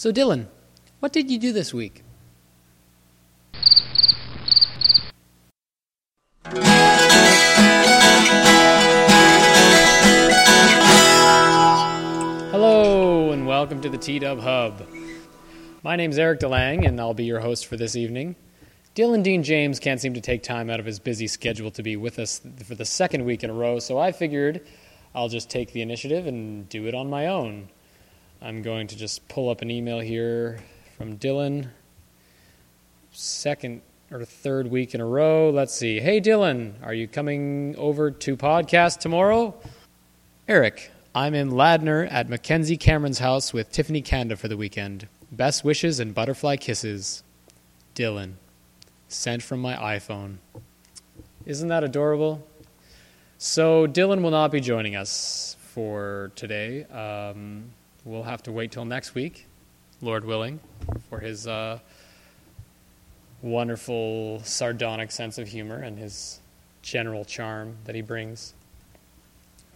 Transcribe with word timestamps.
So, 0.00 0.10
Dylan, 0.10 0.46
what 1.00 1.12
did 1.12 1.30
you 1.30 1.38
do 1.38 1.52
this 1.52 1.74
week? 1.74 2.02
Hello, 12.50 13.32
and 13.32 13.46
welcome 13.46 13.82
to 13.82 13.90
the 13.90 13.98
T 13.98 14.18
Dub 14.18 14.40
Hub. 14.40 14.88
My 15.82 15.96
name's 15.96 16.18
Eric 16.18 16.40
DeLang, 16.40 16.88
and 16.88 16.98
I'll 16.98 17.12
be 17.12 17.24
your 17.24 17.40
host 17.40 17.66
for 17.66 17.76
this 17.76 17.94
evening. 17.94 18.36
Dylan 18.94 19.22
Dean 19.22 19.42
James 19.42 19.78
can't 19.78 20.00
seem 20.00 20.14
to 20.14 20.22
take 20.22 20.42
time 20.42 20.70
out 20.70 20.80
of 20.80 20.86
his 20.86 20.98
busy 20.98 21.26
schedule 21.26 21.70
to 21.72 21.82
be 21.82 21.96
with 21.96 22.18
us 22.18 22.40
for 22.64 22.74
the 22.74 22.86
second 22.86 23.26
week 23.26 23.44
in 23.44 23.50
a 23.50 23.52
row, 23.52 23.78
so 23.78 23.98
I 23.98 24.12
figured 24.12 24.66
I'll 25.14 25.28
just 25.28 25.50
take 25.50 25.74
the 25.74 25.82
initiative 25.82 26.26
and 26.26 26.66
do 26.70 26.86
it 26.86 26.94
on 26.94 27.10
my 27.10 27.26
own. 27.26 27.68
I'm 28.42 28.62
going 28.62 28.86
to 28.86 28.96
just 28.96 29.28
pull 29.28 29.50
up 29.50 29.60
an 29.60 29.70
email 29.70 30.00
here 30.00 30.60
from 30.96 31.18
Dylan. 31.18 31.68
Second 33.12 33.82
or 34.10 34.24
third 34.24 34.68
week 34.68 34.94
in 34.94 35.00
a 35.02 35.04
row. 35.04 35.50
Let's 35.50 35.74
see. 35.74 36.00
Hey, 36.00 36.22
Dylan, 36.22 36.72
are 36.82 36.94
you 36.94 37.06
coming 37.06 37.76
over 37.76 38.10
to 38.10 38.36
podcast 38.38 39.00
tomorrow? 39.00 39.54
Eric, 40.48 40.90
I'm 41.14 41.34
in 41.34 41.50
Ladner 41.50 42.10
at 42.10 42.30
Mackenzie 42.30 42.78
Cameron's 42.78 43.18
house 43.18 43.52
with 43.52 43.70
Tiffany 43.70 44.00
Kanda 44.00 44.36
for 44.36 44.48
the 44.48 44.56
weekend. 44.56 45.06
Best 45.30 45.62
wishes 45.62 46.00
and 46.00 46.14
butterfly 46.14 46.56
kisses. 46.56 47.22
Dylan. 47.94 48.32
Sent 49.08 49.42
from 49.42 49.60
my 49.60 49.74
iPhone. 49.74 50.36
Isn't 51.44 51.68
that 51.68 51.84
adorable? 51.84 52.46
So, 53.36 53.86
Dylan 53.86 54.22
will 54.22 54.30
not 54.30 54.50
be 54.50 54.60
joining 54.60 54.96
us 54.96 55.56
for 55.74 56.32
today. 56.36 56.84
Um, 56.84 57.72
we'll 58.10 58.24
have 58.24 58.42
to 58.42 58.52
wait 58.52 58.72
till 58.72 58.84
next 58.84 59.14
week, 59.14 59.46
Lord 60.02 60.24
willing, 60.24 60.58
for 61.08 61.20
his 61.20 61.46
uh, 61.46 61.78
wonderful 63.40 64.40
sardonic 64.44 65.12
sense 65.12 65.38
of 65.38 65.48
humor 65.48 65.76
and 65.76 65.96
his 65.98 66.40
general 66.82 67.24
charm 67.24 67.76
that 67.84 67.94
he 67.94 68.02
brings. 68.02 68.54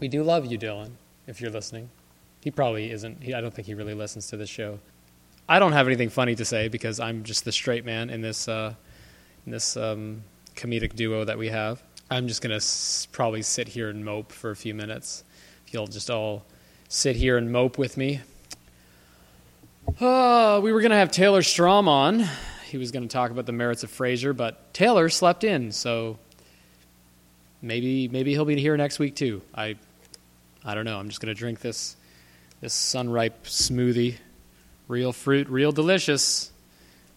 We 0.01 0.09
do 0.09 0.23
love 0.25 0.47
you, 0.47 0.59
Dylan, 0.59 0.91
if 1.29 1.41
you're 1.41 1.51
listening. 1.51 1.91
He 2.41 2.51
probably 2.51 2.91
isn't. 2.91 3.23
He, 3.23 3.33
I 3.33 3.41
don't 3.41 3.55
think 3.55 3.67
he 3.67 3.75
really 3.75 3.95
listens 3.95 4.27
to 4.29 4.37
this 4.37 4.51
show. 4.51 4.81
I 5.49 5.59
don't 5.59 5.73
have 5.73 5.87
anything 5.87 6.09
funny 6.09 6.35
to 6.35 6.45
say 6.45 6.69
because 6.69 6.99
I'm 6.99 7.23
just 7.23 7.45
the 7.45 7.53
straight 7.53 7.85
man 7.85 8.11
in 8.11 8.21
this 8.21 8.49
uh, 8.49 8.75
in 9.47 9.53
this 9.53 9.77
um, 9.77 10.25
comedic 10.57 10.95
duo 10.97 11.25
that 11.25 11.39
we 11.39 11.49
have. 11.51 11.83
I'm 12.11 12.29
just 12.29 12.43
gonna 12.43 12.57
s- 12.57 13.07
probably 13.13 13.43
sit 13.43 13.69
here 13.69 13.89
and 13.91 14.05
mope 14.05 14.33
for 14.33 14.51
a 14.51 14.57
few 14.57 14.75
minutes. 14.75 15.23
If 15.67 15.73
you'll 15.73 15.87
just 15.87 16.11
all 16.11 16.45
sit 16.95 17.17
here 17.17 17.37
and 17.37 17.51
mope 17.51 17.77
with 17.77 17.97
me. 17.97 18.21
Uh, 20.01 20.61
we 20.63 20.73
were 20.73 20.81
gonna 20.81 20.95
have 20.95 21.11
Taylor 21.11 21.43
Strom 21.43 21.89
on. 21.89 22.25
He 22.67 22.79
was 22.79 22.93
gonna 22.93 23.09
talk 23.09 23.31
about 23.33 23.47
the 23.47 23.53
merits 23.53 23.83
of 23.83 23.91
Fraser, 23.91 24.33
but 24.33 24.73
Taylor 24.73 25.09
slept 25.09 25.43
in, 25.43 25.73
so 25.73 26.19
maybe 27.61 28.07
maybe 28.09 28.31
he'll 28.31 28.45
be 28.45 28.59
here 28.61 28.77
next 28.77 28.99
week 28.99 29.17
too. 29.17 29.43
I 29.55 29.77
I 30.65 30.75
don't 30.75 30.85
know. 30.85 30.99
I'm 30.99 31.09
just 31.09 31.21
gonna 31.21 31.35
drink 31.35 31.61
this 31.61 31.97
this 32.61 32.73
sunripe 32.73 33.43
smoothie, 33.45 34.17
real 34.87 35.13
fruit, 35.13 35.49
real 35.49 35.73
delicious 35.73 36.53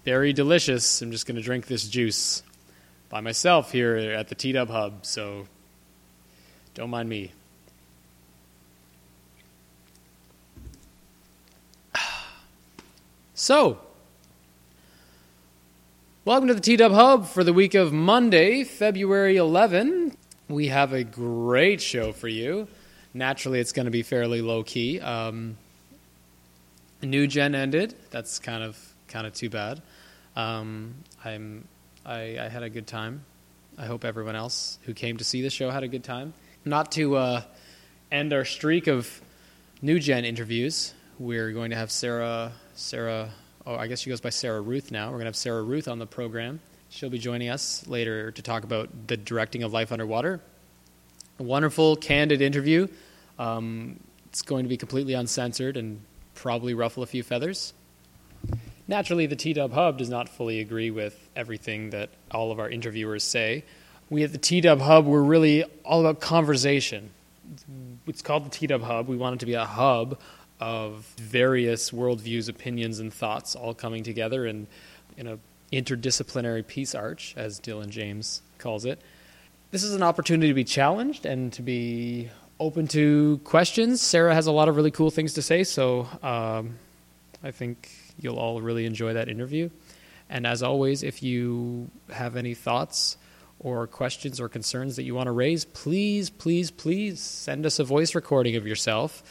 very 0.07 0.31
delicious. 0.31 1.01
I'm 1.01 1.11
just 1.11 1.25
going 1.25 1.35
to 1.35 1.41
drink 1.41 1.67
this 1.67 1.85
juice 1.85 2.41
by 3.09 3.19
myself 3.19 3.73
here 3.73 3.97
at 3.97 4.29
the 4.29 4.35
T 4.35 4.53
Dub 4.53 4.69
Hub, 4.69 5.05
so 5.05 5.45
don't 6.75 6.89
mind 6.89 7.09
me. 7.09 7.33
So, 13.47 13.79
welcome 16.25 16.49
to 16.49 16.53
the 16.53 16.59
T 16.59 16.75
Dub 16.75 16.91
Hub 16.91 17.27
for 17.27 17.45
the 17.45 17.53
week 17.53 17.75
of 17.75 17.93
Monday, 17.93 18.65
February 18.65 19.37
11. 19.37 20.17
We 20.49 20.67
have 20.67 20.91
a 20.91 21.05
great 21.05 21.79
show 21.79 22.11
for 22.11 22.27
you. 22.27 22.67
Naturally, 23.13 23.61
it's 23.61 23.71
going 23.71 23.85
to 23.85 23.89
be 23.89 24.03
fairly 24.03 24.41
low 24.41 24.63
key. 24.63 24.99
Um, 24.99 25.55
New 27.01 27.25
Gen 27.25 27.55
ended. 27.55 27.95
That's 28.11 28.37
kind 28.37 28.65
of 28.65 28.77
kind 29.07 29.25
of 29.25 29.33
too 29.33 29.49
bad. 29.49 29.81
Um, 30.35 30.95
I'm 31.23 31.69
I, 32.05 32.37
I, 32.37 32.49
had 32.49 32.63
a 32.63 32.69
good 32.69 32.85
time. 32.85 33.23
I 33.77 33.85
hope 33.85 34.03
everyone 34.03 34.35
else 34.35 34.77
who 34.83 34.93
came 34.93 35.15
to 35.19 35.23
see 35.23 35.41
the 35.41 35.49
show 35.49 35.69
had 35.69 35.83
a 35.83 35.87
good 35.87 36.03
time. 36.03 36.33
Not 36.65 36.91
to 36.91 37.15
uh, 37.15 37.41
end 38.11 38.33
our 38.33 38.43
streak 38.43 38.87
of 38.87 39.21
new 39.81 40.01
gen 40.01 40.25
interviews, 40.25 40.93
we're 41.17 41.53
going 41.53 41.69
to 41.69 41.77
have 41.77 41.91
Sarah 41.91 42.51
Sarah. 42.77 43.31
Oh, 43.69 43.75
I 43.75 43.87
guess 43.87 43.99
she 43.99 44.09
goes 44.09 44.21
by 44.21 44.29
Sarah 44.29 44.61
Ruth 44.61 44.91
now. 44.91 45.07
We're 45.07 45.17
going 45.17 45.23
to 45.23 45.25
have 45.25 45.35
Sarah 45.35 45.61
Ruth 45.61 45.89
on 45.89 45.99
the 45.99 46.05
program. 46.05 46.61
She'll 46.87 47.09
be 47.09 47.19
joining 47.19 47.49
us 47.49 47.85
later 47.85 48.31
to 48.31 48.41
talk 48.41 48.63
about 48.63 49.07
the 49.07 49.17
directing 49.17 49.61
of 49.63 49.73
Life 49.73 49.91
Underwater. 49.91 50.39
A 51.37 51.43
wonderful, 51.43 51.97
candid 51.97 52.41
interview. 52.41 52.87
Um, 53.37 53.99
it's 54.27 54.41
going 54.41 54.63
to 54.63 54.69
be 54.69 54.77
completely 54.77 55.15
uncensored 55.15 55.75
and 55.75 55.99
probably 56.33 56.75
ruffle 56.75 57.03
a 57.03 57.07
few 57.07 57.23
feathers. 57.23 57.73
Naturally, 58.87 59.25
the 59.25 59.35
T 59.35 59.51
Dub 59.51 59.73
Hub 59.73 59.97
does 59.97 60.09
not 60.09 60.29
fully 60.29 60.61
agree 60.61 60.89
with 60.89 61.19
everything 61.35 61.89
that 61.89 62.09
all 62.31 62.53
of 62.53 62.61
our 62.61 62.69
interviewers 62.69 63.25
say. 63.25 63.65
We 64.09 64.23
at 64.23 64.31
the 64.31 64.37
T 64.37 64.61
Dub 64.61 64.79
Hub, 64.79 65.05
we're 65.05 65.21
really 65.21 65.65
all 65.83 65.99
about 65.99 66.21
conversation. 66.21 67.09
It's 68.07 68.21
called 68.21 68.45
the 68.45 68.49
T 68.49 68.65
Dub 68.67 68.81
Hub. 68.83 69.09
We 69.09 69.17
want 69.17 69.35
it 69.35 69.39
to 69.39 69.45
be 69.45 69.55
a 69.55 69.65
hub 69.65 70.17
of 70.59 71.05
various 71.17 71.91
worldviews, 71.91 72.49
opinions, 72.49 72.99
and 72.99 73.13
thoughts 73.13 73.55
all 73.55 73.73
coming 73.73 74.03
together 74.03 74.45
in, 74.45 74.67
in 75.17 75.27
a 75.27 75.37
interdisciplinary 75.71 76.65
peace 76.65 76.95
arch, 76.95 77.33
as 77.37 77.59
Dylan 77.59 77.89
James 77.89 78.41
calls 78.57 78.85
it. 78.85 78.99
This 79.71 79.83
is 79.83 79.93
an 79.93 80.03
opportunity 80.03 80.47
to 80.47 80.53
be 80.53 80.63
challenged 80.63 81.25
and 81.25 81.51
to 81.53 81.61
be 81.61 82.29
open 82.59 82.87
to 82.87 83.39
questions. 83.43 84.01
Sarah 84.01 84.33
has 84.33 84.47
a 84.47 84.51
lot 84.51 84.69
of 84.69 84.75
really 84.75 84.91
cool 84.91 85.11
things 85.11 85.33
to 85.33 85.41
say, 85.41 85.63
so 85.63 86.07
um, 86.23 86.77
I 87.43 87.51
think 87.51 87.91
you'll 88.19 88.39
all 88.39 88.61
really 88.61 88.85
enjoy 88.85 89.13
that 89.13 89.27
interview. 89.27 89.69
And 90.29 90.47
as 90.47 90.63
always, 90.63 91.03
if 91.03 91.21
you 91.21 91.89
have 92.11 92.35
any 92.35 92.53
thoughts 92.53 93.17
or 93.59 93.87
questions 93.87 94.39
or 94.39 94.49
concerns 94.49 94.95
that 94.95 95.03
you 95.03 95.15
want 95.15 95.27
to 95.27 95.31
raise, 95.31 95.65
please, 95.65 96.29
please, 96.29 96.71
please 96.71 97.19
send 97.19 97.65
us 97.65 97.79
a 97.79 97.83
voice 97.83 98.15
recording 98.15 98.55
of 98.55 98.65
yourself. 98.65 99.23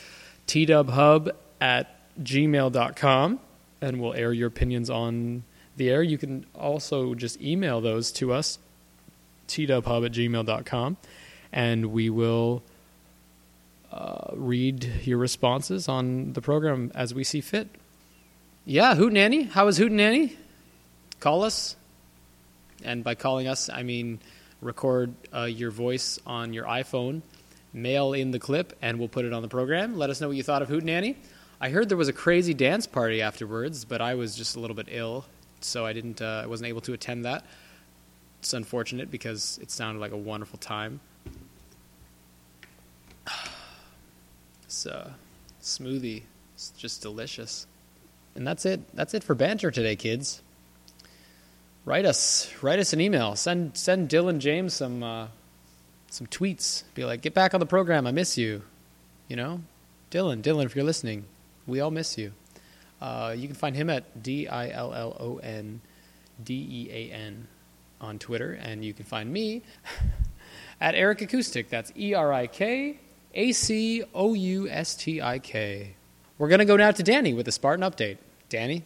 Tdubhub 0.47 1.31
at 1.61 1.95
gmail.com, 2.23 3.41
and 3.81 4.01
we'll 4.01 4.15
air 4.15 4.33
your 4.33 4.49
opinions 4.49 4.91
on 4.91 5.43
the 5.77 5.91
air. 5.91 6.03
You 6.03 6.19
can 6.19 6.47
also 6.55 7.15
just 7.15 7.41
email 7.41 7.81
those 7.81 8.12
to 8.12 8.33
us, 8.33 8.59
tdubhub 9.49 10.07
at 10.07 10.12
gmail.com, 10.12 10.97
and 11.53 11.87
we 11.87 12.11
will 12.11 12.62
uh, 13.93 14.33
read 14.34 14.84
your 15.05 15.19
responses 15.19 15.89
on 15.89 16.33
the 16.33 16.43
program 16.43 16.91
as 16.95 17.15
we 17.15 17.25
see 17.25 17.41
fit. 17.41 17.69
Yeah, 18.65 18.95
Hootenanny. 18.95 19.49
How 19.49 19.67
was 19.67 19.78
Hootenanny? 19.78 20.34
Call 21.21 21.45
us. 21.45 21.77
And 22.84 23.03
by 23.03 23.15
calling 23.15 23.49
us, 23.49 23.71
I 23.71 23.83
mean 23.83 24.21
record 24.61 25.15
uh, 25.34 25.45
your 25.45 25.71
voice 25.71 26.19
on 26.27 26.53
your 26.53 26.65
iPhone, 26.65 27.23
mail 27.77 28.15
in 28.15 28.31
the 28.31 28.39
clip, 28.39 28.77
and 28.83 28.99
we'll 28.99 29.09
put 29.09 29.25
it 29.25 29.33
on 29.33 29.43
the 29.43 29.49
program. 29.49 29.97
Let 29.97 30.11
us 30.11 30.21
know 30.21 30.29
what 30.29 30.37
you 30.37 30.43
thought 30.43 30.63
of 30.63 30.69
Hootenanny. 30.69 31.15
I 31.61 31.69
heard 31.69 31.89
there 31.89 31.97
was 31.97 32.09
a 32.09 32.13
crazy 32.13 32.55
dance 32.55 32.87
party 32.87 33.23
afterwards, 33.23 33.85
but 33.85 34.01
I 34.01 34.15
was 34.15 34.35
just 34.35 34.57
a 34.57 34.61
little 34.61 34.75
bit 34.75 34.89
ill, 34.91 35.25
so 35.61 35.87
I 35.87 35.93
didn't. 35.93 36.21
Uh, 36.21 36.41
I 36.43 36.47
wasn't 36.47 36.69
able 36.69 36.81
to 36.83 36.95
attend 36.95 37.25
that. 37.25 37.45
It's 38.41 38.55
unfortunate 38.55 39.11
because 39.11 39.59
it 39.63 39.71
sounded 39.71 40.01
like 40.01 40.13
a 40.13 40.17
wonderful 40.17 40.59
time. 40.59 41.01
It's 44.65 44.85
uh, 44.85 45.13
smoothie. 45.63 46.23
It's 46.55 46.71
just 46.71 47.01
delicious. 47.01 47.69
And 48.35 48.45
that's 48.45 48.67
it. 48.67 48.81
That's 48.95 49.15
it 49.15 49.22
for 49.22 49.37
banter 49.37 49.71
today, 49.71 49.95
kids. 49.95 50.43
Write 51.84 52.05
us, 52.05 52.53
write 52.63 52.81
us 52.81 52.93
an 52.93 53.01
email. 53.01 53.37
Send 53.37 53.77
send 53.77 54.09
Dylan 54.09 54.41
James 54.41 54.75
some 54.75 55.05
uh, 55.05 55.29
some 56.11 56.27
tweets. 56.27 56.85
Be 56.95 57.05
like, 57.05 57.23
get 57.23 57.35
back 57.35 57.55
on 57.55 57.61
the 57.61 57.67
program. 57.67 58.07
I 58.07 58.13
miss 58.13 58.39
you. 58.39 58.63
You 59.29 59.37
know, 59.37 59.61
Dylan, 60.11 60.43
Dylan, 60.43 60.65
if 60.67 60.77
you're 60.77 60.85
listening, 60.85 61.25
we 61.67 61.81
all 61.81 61.91
miss 61.91 62.17
you. 62.17 62.33
Uh, 63.01 63.35
you 63.37 63.49
can 63.49 63.57
find 63.57 63.77
him 63.77 63.91
at 63.91 64.23
D 64.23 64.49
I 64.49 64.71
L 64.71 64.95
L 64.95 65.17
O 65.19 65.39
N 65.39 65.81
D 66.43 66.55
E 66.55 66.91
A 66.91 67.13
N 67.13 67.49
on 68.01 68.19
Twitter, 68.19 68.53
and 68.53 68.85
you 68.85 68.93
can 68.95 69.05
find 69.05 69.33
me 69.33 69.63
at 70.81 70.95
Erik 70.95 71.19
Acoustik. 71.19 71.69
That's 71.69 71.93
E 71.97 72.15
R 72.15 72.33
I 72.33 72.47
K 72.47 72.99
A 73.35 73.53
C 73.53 74.05
O 74.15 74.35
U 74.35 74.69
S 74.69 74.95
T 74.95 75.21
I 75.21 75.39
K. 75.39 75.95
We're 76.39 76.49
gonna 76.49 76.65
go 76.65 76.77
now 76.77 76.91
to 76.93 77.03
Danny 77.03 77.35
with 77.35 77.49
a 77.49 77.53
Spartan 77.53 77.85
update. 77.85 78.19
Danny. 78.49 78.85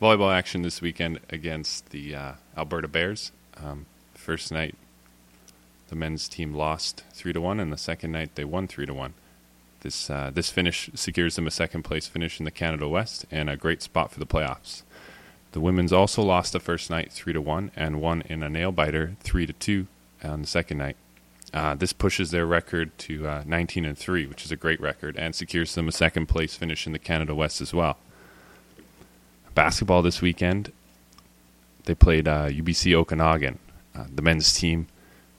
Volleyball 0.00 0.34
action 0.34 0.62
this 0.62 0.80
weekend 0.80 1.20
against 1.28 1.90
the 1.90 2.14
uh, 2.14 2.32
Alberta 2.56 2.88
Bears. 2.88 3.32
Um, 3.62 3.84
first 4.14 4.50
night 4.50 4.74
the 5.88 5.94
men's 5.94 6.26
team 6.26 6.54
lost 6.54 7.04
three 7.12 7.34
to 7.34 7.40
one, 7.40 7.60
and 7.60 7.70
the 7.70 7.76
second 7.76 8.10
night 8.10 8.34
they 8.34 8.44
won 8.44 8.66
three 8.66 8.86
to 8.86 8.94
one. 8.94 9.12
This 9.82 10.08
uh, 10.08 10.30
this 10.32 10.48
finish 10.48 10.88
secures 10.94 11.36
them 11.36 11.46
a 11.46 11.50
second 11.50 11.82
place 11.82 12.06
finish 12.06 12.38
in 12.38 12.46
the 12.46 12.50
Canada 12.50 12.88
West 12.88 13.26
and 13.30 13.50
a 13.50 13.58
great 13.58 13.82
spot 13.82 14.10
for 14.10 14.18
the 14.18 14.26
playoffs. 14.26 14.84
The 15.52 15.60
women's 15.60 15.92
also 15.92 16.22
lost 16.22 16.54
the 16.54 16.60
first 16.60 16.88
night 16.88 17.12
three 17.12 17.34
to 17.34 17.40
one 17.42 17.70
and 17.76 18.00
won 18.00 18.22
in 18.22 18.42
a 18.42 18.48
nail 18.48 18.72
biter 18.72 19.16
three 19.20 19.44
to 19.44 19.52
two 19.52 19.86
on 20.24 20.40
the 20.40 20.46
second 20.46 20.78
night. 20.78 20.96
Uh, 21.52 21.74
this 21.74 21.92
pushes 21.92 22.30
their 22.30 22.46
record 22.46 22.96
to 22.96 23.26
uh, 23.26 23.42
19 23.44 23.84
and 23.84 23.98
three, 23.98 24.26
which 24.26 24.46
is 24.46 24.52
a 24.52 24.56
great 24.56 24.80
record, 24.80 25.16
and 25.18 25.34
secures 25.34 25.74
them 25.74 25.88
a 25.88 25.92
second 25.92 26.26
place 26.26 26.54
finish 26.54 26.86
in 26.86 26.94
the 26.94 26.98
Canada 26.98 27.34
West 27.34 27.60
as 27.60 27.74
well. 27.74 27.98
Basketball 29.60 30.00
this 30.00 30.22
weekend, 30.22 30.72
they 31.84 31.94
played 31.94 32.26
uh, 32.26 32.48
UBC 32.48 32.94
Okanagan. 32.94 33.58
Uh, 33.94 34.06
the 34.10 34.22
men's 34.22 34.54
team 34.54 34.86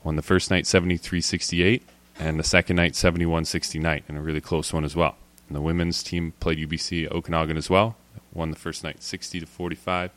won 0.04 0.14
the 0.14 0.22
first 0.22 0.48
night 0.48 0.62
73-68 0.62 1.82
and 2.20 2.38
the 2.38 2.44
second 2.44 2.76
night 2.76 2.92
71-69, 2.92 4.02
and 4.06 4.16
a 4.16 4.20
really 4.20 4.40
close 4.40 4.72
one 4.72 4.84
as 4.84 4.94
well. 4.94 5.16
And 5.48 5.56
the 5.56 5.60
women's 5.60 6.04
team 6.04 6.34
played 6.38 6.58
UBC 6.58 7.10
Okanagan 7.10 7.56
as 7.56 7.68
well, 7.68 7.96
won 8.32 8.50
the 8.50 8.56
first 8.56 8.84
night 8.84 9.02
60 9.02 9.40
to 9.40 9.46
45, 9.46 10.12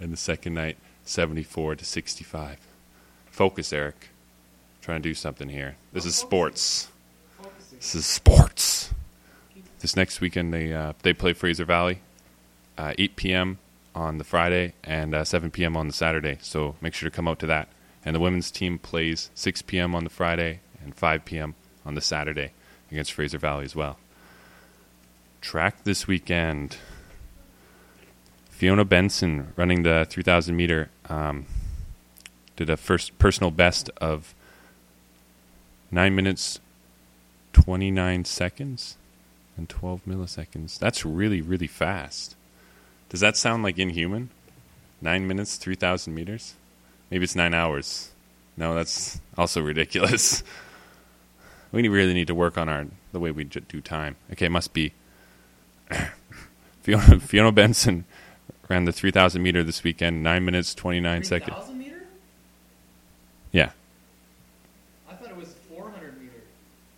and 0.00 0.10
the 0.10 0.16
second 0.16 0.54
night 0.54 0.78
74 1.04 1.74
to 1.76 1.84
65. 1.84 2.56
Focus, 3.26 3.74
Eric. 3.74 4.08
trying 4.80 5.02
to 5.02 5.06
do 5.10 5.12
something 5.12 5.50
here. 5.50 5.76
This 5.92 6.06
is 6.06 6.14
sports. 6.14 6.88
This 7.72 7.94
is 7.94 8.06
sports. 8.06 8.90
This 9.80 9.96
next 9.96 10.22
weekend 10.22 10.54
they 10.54 10.72
uh, 10.72 10.94
they 11.02 11.12
play 11.12 11.34
Fraser 11.34 11.66
Valley, 11.66 12.00
uh, 12.78 12.94
8 12.98 13.16
p.m. 13.16 13.58
on 13.94 14.18
the 14.18 14.24
Friday 14.24 14.74
and 14.82 15.14
uh, 15.14 15.24
7 15.24 15.50
p.m. 15.50 15.76
on 15.76 15.86
the 15.86 15.92
Saturday. 15.92 16.38
So 16.40 16.76
make 16.80 16.94
sure 16.94 17.08
to 17.08 17.14
come 17.14 17.28
out 17.28 17.38
to 17.40 17.46
that. 17.46 17.68
And 18.04 18.14
the 18.14 18.20
women's 18.20 18.50
team 18.50 18.78
plays 18.78 19.30
6 19.34 19.62
p.m. 19.62 19.94
on 19.94 20.04
the 20.04 20.10
Friday 20.10 20.60
and 20.82 20.94
5 20.94 21.24
p.m. 21.24 21.54
on 21.84 21.94
the 21.94 22.00
Saturday 22.00 22.52
against 22.90 23.12
Fraser 23.12 23.38
Valley 23.38 23.64
as 23.64 23.74
well. 23.74 23.98
Track 25.40 25.84
this 25.84 26.06
weekend. 26.06 26.76
Fiona 28.50 28.84
Benson 28.84 29.52
running 29.56 29.82
the 29.82 30.06
3,000 30.08 30.54
meter 30.54 30.90
um, 31.08 31.46
did 32.56 32.70
a 32.70 32.76
first 32.76 33.18
personal 33.18 33.50
best 33.50 33.90
of 33.96 34.34
9 35.90 36.14
minutes 36.14 36.60
29 37.52 38.24
seconds 38.24 38.96
and 39.56 39.68
12 39.68 40.04
milliseconds. 40.06 40.78
That's 40.78 41.04
really, 41.06 41.40
really 41.40 41.66
fast. 41.66 42.36
Does 43.08 43.20
that 43.20 43.36
sound 43.36 43.62
like 43.62 43.78
inhuman? 43.78 44.30
9 45.00 45.26
minutes, 45.26 45.56
3,000 45.56 46.14
meters? 46.14 46.54
Maybe 47.10 47.24
it's 47.24 47.36
9 47.36 47.52
hours. 47.54 48.10
No, 48.56 48.74
that's 48.74 49.20
also 49.36 49.60
ridiculous. 49.60 50.42
we 51.72 51.86
really 51.88 52.14
need 52.14 52.28
to 52.28 52.34
work 52.34 52.56
on 52.56 52.68
our 52.68 52.86
the 53.12 53.20
way 53.20 53.30
we 53.30 53.44
do 53.44 53.80
time. 53.80 54.16
Okay, 54.32 54.46
it 54.46 54.50
must 54.50 54.72
be 54.72 54.92
Fiona, 56.82 57.20
Fiona 57.20 57.52
Benson 57.52 58.04
ran 58.68 58.84
the 58.84 58.92
3,000 58.92 59.42
meter 59.42 59.62
this 59.62 59.82
weekend, 59.82 60.22
9 60.22 60.44
minutes, 60.44 60.74
29 60.74 61.24
seconds. 61.24 61.56
3,000 61.56 61.78
meter? 61.78 62.06
Yeah. 63.52 63.70
I 65.08 65.14
thought 65.14 65.30
it 65.30 65.36
was 65.36 65.54
400 65.68 66.20
meter. 66.20 66.32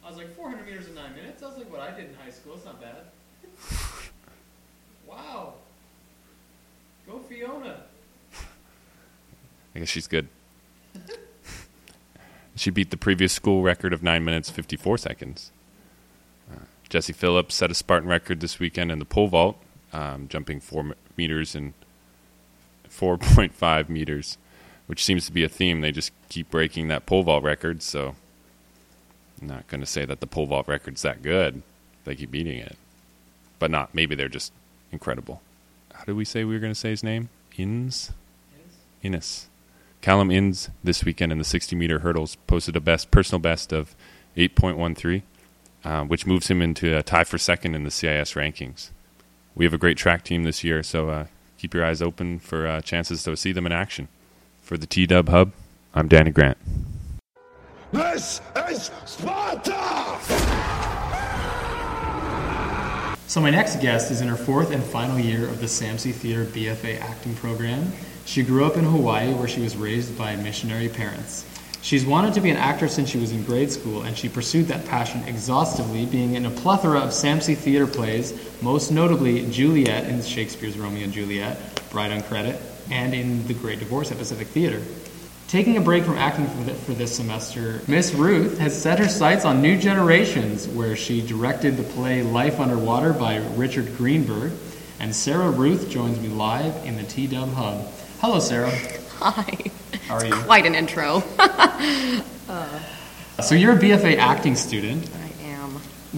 I 0.04 0.08
was 0.08 0.16
like, 0.16 0.34
400 0.34 0.64
meters 0.64 0.86
in 0.88 0.94
9 0.94 1.14
minutes? 1.14 1.40
That's 1.40 1.56
like 1.56 1.70
what 1.70 1.80
I 1.80 1.90
did 1.90 2.10
in 2.10 2.14
high 2.14 2.30
school. 2.30 2.54
It's 2.54 2.64
not 2.64 2.80
bad. 2.80 2.96
wow. 5.06 5.54
Go 7.06 7.18
Fiona. 7.20 7.82
I 9.76 9.80
guess 9.80 9.90
she's 9.90 10.06
good. 10.06 10.28
she 12.56 12.70
beat 12.70 12.90
the 12.90 12.96
previous 12.96 13.34
school 13.34 13.62
record 13.62 13.92
of 13.92 14.02
9 14.02 14.24
minutes 14.24 14.48
54 14.48 14.96
seconds. 14.96 15.52
Uh, 16.50 16.60
Jesse 16.88 17.12
Phillips 17.12 17.54
set 17.54 17.70
a 17.70 17.74
Spartan 17.74 18.08
record 18.08 18.40
this 18.40 18.58
weekend 18.58 18.90
in 18.90 18.98
the 18.98 19.04
pole 19.04 19.28
vault, 19.28 19.58
um, 19.92 20.28
jumping 20.28 20.60
4 20.60 20.80
m- 20.80 20.94
meters 21.18 21.54
and 21.54 21.74
4.5 22.88 23.90
meters, 23.90 24.38
which 24.86 25.04
seems 25.04 25.26
to 25.26 25.32
be 25.32 25.44
a 25.44 25.48
theme. 25.48 25.82
They 25.82 25.92
just 25.92 26.10
keep 26.30 26.50
breaking 26.50 26.88
that 26.88 27.04
pole 27.04 27.24
vault 27.24 27.44
record, 27.44 27.82
so 27.82 28.14
I'm 29.42 29.48
not 29.48 29.68
going 29.68 29.82
to 29.82 29.86
say 29.86 30.06
that 30.06 30.20
the 30.20 30.26
pole 30.26 30.46
vault 30.46 30.68
record's 30.68 31.02
that 31.02 31.20
good. 31.20 31.62
They 32.04 32.16
keep 32.16 32.30
beating 32.30 32.56
it. 32.56 32.78
But 33.58 33.70
not. 33.70 33.94
Maybe 33.94 34.14
they're 34.14 34.30
just 34.30 34.54
incredible. 34.90 35.42
How 35.92 36.04
did 36.04 36.16
we 36.16 36.24
say 36.24 36.44
we 36.44 36.54
were 36.54 36.60
going 36.60 36.72
to 36.72 36.78
say 36.78 36.88
his 36.88 37.02
name? 37.02 37.28
Inns? 37.58 38.12
Innes. 39.02 39.48
Callum 40.06 40.30
Inns 40.30 40.70
this 40.84 41.04
weekend 41.04 41.32
in 41.32 41.38
the 41.38 41.44
60 41.44 41.74
meter 41.74 41.98
hurdles 41.98 42.36
posted 42.46 42.76
a 42.76 42.80
best 42.80 43.10
personal 43.10 43.40
best 43.40 43.72
of 43.72 43.96
8.13, 44.36 45.22
uh, 45.82 46.04
which 46.04 46.24
moves 46.24 46.46
him 46.46 46.62
into 46.62 46.96
a 46.96 47.02
tie 47.02 47.24
for 47.24 47.38
second 47.38 47.74
in 47.74 47.82
the 47.82 47.90
CIS 47.90 48.34
rankings. 48.34 48.90
We 49.56 49.64
have 49.64 49.74
a 49.74 49.78
great 49.78 49.96
track 49.98 50.22
team 50.22 50.44
this 50.44 50.62
year, 50.62 50.84
so 50.84 51.08
uh, 51.08 51.26
keep 51.58 51.74
your 51.74 51.84
eyes 51.84 52.00
open 52.00 52.38
for 52.38 52.68
uh, 52.68 52.82
chances 52.82 53.24
to 53.24 53.36
see 53.36 53.50
them 53.50 53.66
in 53.66 53.72
action. 53.72 54.06
For 54.62 54.76
the 54.76 54.86
T 54.86 55.08
Dub 55.08 55.28
Hub, 55.28 55.50
I'm 55.92 56.06
Danny 56.06 56.30
Grant. 56.30 56.58
This 57.90 58.40
is 58.68 58.92
Sparta! 59.06 60.45
So 63.28 63.40
my 63.40 63.50
next 63.50 63.80
guest 63.80 64.12
is 64.12 64.20
in 64.20 64.28
her 64.28 64.36
fourth 64.36 64.70
and 64.70 64.82
final 64.84 65.18
year 65.18 65.48
of 65.48 65.58
the 65.58 65.66
SAMC 65.66 66.14
Theater 66.14 66.44
BFA 66.44 67.00
acting 67.00 67.34
program. 67.34 67.92
She 68.24 68.44
grew 68.44 68.64
up 68.64 68.76
in 68.76 68.84
Hawaii 68.84 69.34
where 69.34 69.48
she 69.48 69.60
was 69.60 69.76
raised 69.76 70.16
by 70.16 70.36
missionary 70.36 70.88
parents. 70.88 71.44
She's 71.82 72.06
wanted 72.06 72.34
to 72.34 72.40
be 72.40 72.50
an 72.50 72.56
actor 72.56 72.86
since 72.86 73.10
she 73.10 73.18
was 73.18 73.32
in 73.32 73.42
grade 73.42 73.72
school, 73.72 74.02
and 74.02 74.16
she 74.16 74.28
pursued 74.28 74.66
that 74.68 74.86
passion 74.86 75.24
exhaustively, 75.24 76.06
being 76.06 76.34
in 76.34 76.46
a 76.46 76.50
plethora 76.50 77.00
of 77.00 77.10
SAMC 77.10 77.56
theater 77.56 77.86
plays, 77.88 78.32
most 78.62 78.92
notably 78.92 79.50
Juliet 79.50 80.04
in 80.04 80.22
Shakespeare's 80.22 80.78
Romeo 80.78 81.02
and 81.02 81.12
Juliet, 81.12 81.58
Bride 81.90 82.12
on 82.12 82.22
Credit, 82.22 82.60
and 82.92 83.12
in 83.12 83.44
The 83.48 83.54
Great 83.54 83.80
Divorce 83.80 84.12
at 84.12 84.18
Pacific 84.18 84.46
Theater. 84.48 84.80
Taking 85.48 85.76
a 85.76 85.80
break 85.80 86.02
from 86.02 86.18
acting 86.18 86.48
for, 86.48 86.92
this 86.92 87.14
semester, 87.14 87.80
Miss 87.86 88.12
Ruth 88.12 88.58
has 88.58 88.80
set 88.80 88.98
her 88.98 89.06
sights 89.06 89.44
on 89.44 89.62
New 89.62 89.78
Generations, 89.78 90.66
where 90.66 90.96
she 90.96 91.24
directed 91.24 91.76
the 91.76 91.84
play 91.84 92.22
Life 92.22 92.58
Underwater 92.58 93.12
by 93.12 93.36
Richard 93.54 93.96
Greenberg, 93.96 94.52
and 94.98 95.14
Sarah 95.14 95.50
Ruth 95.50 95.88
joins 95.88 96.18
me 96.20 96.28
live 96.28 96.84
in 96.84 96.96
the 96.96 97.04
T 97.04 97.28
Dub 97.28 97.52
Hub. 97.52 97.86
Hello, 98.20 98.40
Sarah. 98.40 98.72
Hi. 99.18 99.56
How 100.08 100.16
are 100.16 100.26
you? 100.26 100.34
Quite 100.34 100.66
an 100.66 100.74
intro. 100.74 101.22
So 103.42 103.54
you're 103.54 103.74
a 103.74 103.78
BFA 103.78 104.16
acting 104.16 104.56
student. 104.56 105.10
I 105.14 105.44
am. 105.44 105.72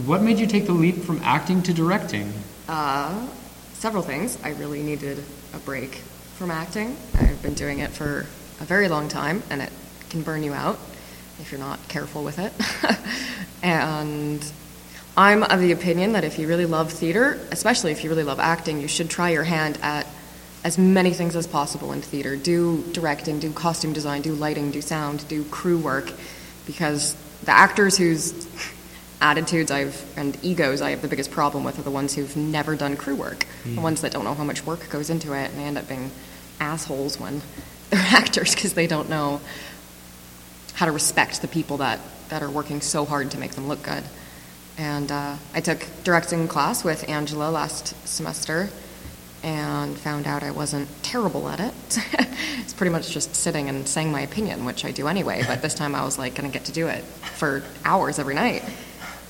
What 0.06 0.22
made 0.22 0.38
you 0.38 0.46
take 0.46 0.66
the 0.66 0.72
leap 0.72 0.98
from 1.02 1.20
acting 1.24 1.64
to 1.64 1.74
directing? 1.74 2.32
Uh, 2.68 3.26
several 3.72 4.04
things. 4.04 4.38
I 4.44 4.50
really 4.50 4.84
needed 4.84 5.24
a 5.52 5.58
break 5.58 5.96
from 6.36 6.52
acting. 6.52 6.96
I've 7.18 7.42
been 7.42 7.54
doing 7.54 7.80
it 7.80 7.90
for 7.90 8.26
a 8.60 8.64
very 8.64 8.88
long 8.88 9.08
time, 9.08 9.42
and 9.50 9.62
it 9.62 9.72
can 10.10 10.22
burn 10.22 10.42
you 10.42 10.52
out 10.52 10.78
if 11.40 11.52
you're 11.52 11.60
not 11.60 11.86
careful 11.88 12.24
with 12.24 12.38
it. 12.38 12.52
and 13.62 14.52
I'm 15.16 15.42
of 15.42 15.60
the 15.60 15.72
opinion 15.72 16.12
that 16.12 16.24
if 16.24 16.38
you 16.38 16.46
really 16.48 16.66
love 16.66 16.92
theater, 16.92 17.38
especially 17.50 17.92
if 17.92 18.04
you 18.04 18.10
really 18.10 18.24
love 18.24 18.40
acting, 18.40 18.80
you 18.80 18.88
should 18.88 19.10
try 19.10 19.30
your 19.30 19.44
hand 19.44 19.78
at 19.82 20.06
as 20.64 20.78
many 20.78 21.12
things 21.12 21.36
as 21.36 21.46
possible 21.46 21.92
in 21.92 22.02
theater. 22.02 22.36
Do 22.36 22.82
directing, 22.92 23.38
do 23.38 23.52
costume 23.52 23.92
design, 23.92 24.22
do 24.22 24.34
lighting, 24.34 24.70
do 24.70 24.80
sound, 24.80 25.26
do 25.28 25.44
crew 25.44 25.78
work, 25.78 26.12
because 26.66 27.16
the 27.44 27.52
actors 27.52 27.96
whose 27.96 28.48
attitudes 29.20 29.70
I've 29.70 30.04
and 30.16 30.36
egos 30.44 30.80
I 30.80 30.90
have 30.90 31.02
the 31.02 31.08
biggest 31.08 31.30
problem 31.30 31.64
with 31.64 31.78
are 31.78 31.82
the 31.82 31.90
ones 31.90 32.14
who've 32.14 32.36
never 32.36 32.76
done 32.76 32.96
crew 32.96 33.16
work, 33.16 33.46
the 33.64 33.70
hmm. 33.70 33.82
ones 33.82 34.00
that 34.02 34.12
don't 34.12 34.24
know 34.24 34.34
how 34.34 34.44
much 34.44 34.64
work 34.66 34.88
goes 34.90 35.10
into 35.10 35.32
it, 35.32 35.50
and 35.50 35.58
they 35.58 35.64
end 35.64 35.78
up 35.78 35.88
being 35.88 36.10
assholes 36.60 37.18
when 37.18 37.42
they're 37.90 38.00
actors 38.02 38.54
because 38.54 38.74
they 38.74 38.86
don't 38.86 39.08
know 39.08 39.40
how 40.74 40.86
to 40.86 40.92
respect 40.92 41.42
the 41.42 41.48
people 41.48 41.78
that, 41.78 42.00
that 42.28 42.42
are 42.42 42.50
working 42.50 42.80
so 42.80 43.04
hard 43.04 43.30
to 43.32 43.38
make 43.38 43.52
them 43.52 43.68
look 43.68 43.82
good. 43.82 44.04
And 44.76 45.10
uh, 45.10 45.36
I 45.52 45.60
took 45.60 45.84
directing 46.04 46.46
class 46.46 46.84
with 46.84 47.08
Angela 47.08 47.50
last 47.50 47.94
semester 48.06 48.68
and 49.42 49.96
found 49.96 50.26
out 50.26 50.42
I 50.42 50.50
wasn't 50.50 50.88
terrible 51.02 51.48
at 51.48 51.60
it. 51.60 51.74
it's 52.58 52.72
pretty 52.74 52.92
much 52.92 53.10
just 53.10 53.34
sitting 53.34 53.68
and 53.68 53.88
saying 53.88 54.12
my 54.12 54.20
opinion, 54.20 54.64
which 54.64 54.84
I 54.84 54.92
do 54.92 55.08
anyway, 55.08 55.42
but 55.46 55.62
this 55.62 55.74
time 55.74 55.94
I 55.94 56.04
was 56.04 56.18
like 56.18 56.34
going 56.34 56.48
to 56.48 56.52
get 56.52 56.66
to 56.66 56.72
do 56.72 56.86
it 56.86 57.02
for 57.02 57.62
hours 57.84 58.18
every 58.18 58.34
night. 58.34 58.64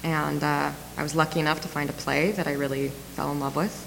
And 0.02 0.42
uh, 0.42 0.72
I 0.96 1.02
was 1.02 1.14
lucky 1.14 1.40
enough 1.40 1.62
to 1.62 1.68
find 1.68 1.90
a 1.90 1.94
play 1.94 2.32
that 2.32 2.46
I 2.46 2.52
really 2.52 2.88
fell 2.88 3.32
in 3.32 3.40
love 3.40 3.56
with 3.56 3.84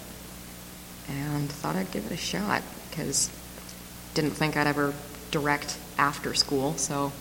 and 1.08 1.50
thought 1.50 1.76
I'd 1.76 1.92
give 1.92 2.06
it 2.06 2.12
a 2.12 2.18
shot 2.18 2.62
because 2.90 3.30
didn't 4.14 4.32
think 4.32 4.58
I'd 4.58 4.68
ever 4.68 4.94
direct 5.32 5.78
after 5.98 6.34
school, 6.34 6.74
so 6.78 7.12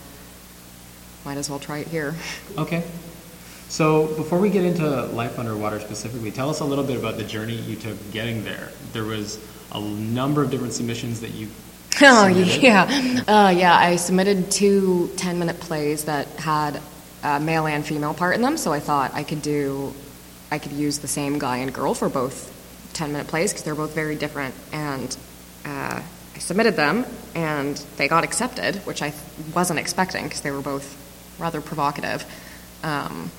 might 1.25 1.37
as 1.37 1.49
well 1.49 1.59
try 1.59 1.79
it 1.79 1.87
here. 1.87 2.15
Okay. 2.57 2.83
So 3.69 4.07
before 4.17 4.37
we 4.37 4.49
get 4.49 4.65
into 4.65 5.05
Life 5.05 5.39
Underwater 5.39 5.79
specifically, 5.79 6.29
tell 6.29 6.49
us 6.49 6.59
a 6.59 6.65
little 6.65 6.83
bit 6.83 6.97
about 6.97 7.15
the 7.15 7.23
journey 7.23 7.55
you 7.55 7.77
took 7.77 7.95
getting 8.11 8.43
there. 8.43 8.69
There 8.91 9.05
was 9.05 9.39
a 9.71 9.79
number 9.79 10.43
of 10.43 10.51
different 10.51 10.73
submissions 10.73 11.21
that 11.21 11.31
you 11.31 11.47
Oh 12.01 12.27
submitted. 12.27 12.61
yeah, 12.61 13.23
uh, 13.27 13.49
yeah. 13.49 13.73
I 13.77 13.95
submitted 13.95 14.51
two 14.51 15.09
10-minute 15.15 15.61
plays 15.61 16.03
that 16.05 16.27
had 16.31 16.81
a 17.23 17.39
male 17.39 17.65
and 17.65 17.85
female 17.85 18.13
part 18.13 18.35
in 18.35 18.41
them, 18.41 18.57
so 18.57 18.73
I 18.73 18.81
thought 18.81 19.13
I 19.13 19.23
could 19.23 19.41
do, 19.41 19.93
I 20.51 20.59
could 20.59 20.73
use 20.73 20.99
the 20.99 21.07
same 21.07 21.39
guy 21.39 21.57
and 21.57 21.73
girl 21.73 21.93
for 21.93 22.09
both 22.09 22.51
10-minute 22.93 23.27
plays 23.27 23.53
because 23.53 23.63
they're 23.63 23.73
both 23.75 23.95
very 23.95 24.15
different. 24.17 24.53
And 24.73 25.15
uh, 25.63 26.01
submitted 26.41 26.75
them, 26.75 27.05
and 27.35 27.77
they 27.97 28.07
got 28.07 28.23
accepted, 28.23 28.75
which 28.77 29.01
I 29.01 29.13
wasn't 29.53 29.79
expecting 29.79 30.23
because 30.23 30.41
they 30.41 30.51
were 30.51 30.61
both 30.61 30.97
rather 31.39 31.61
provocative. 31.61 32.25
Um, 32.83 33.31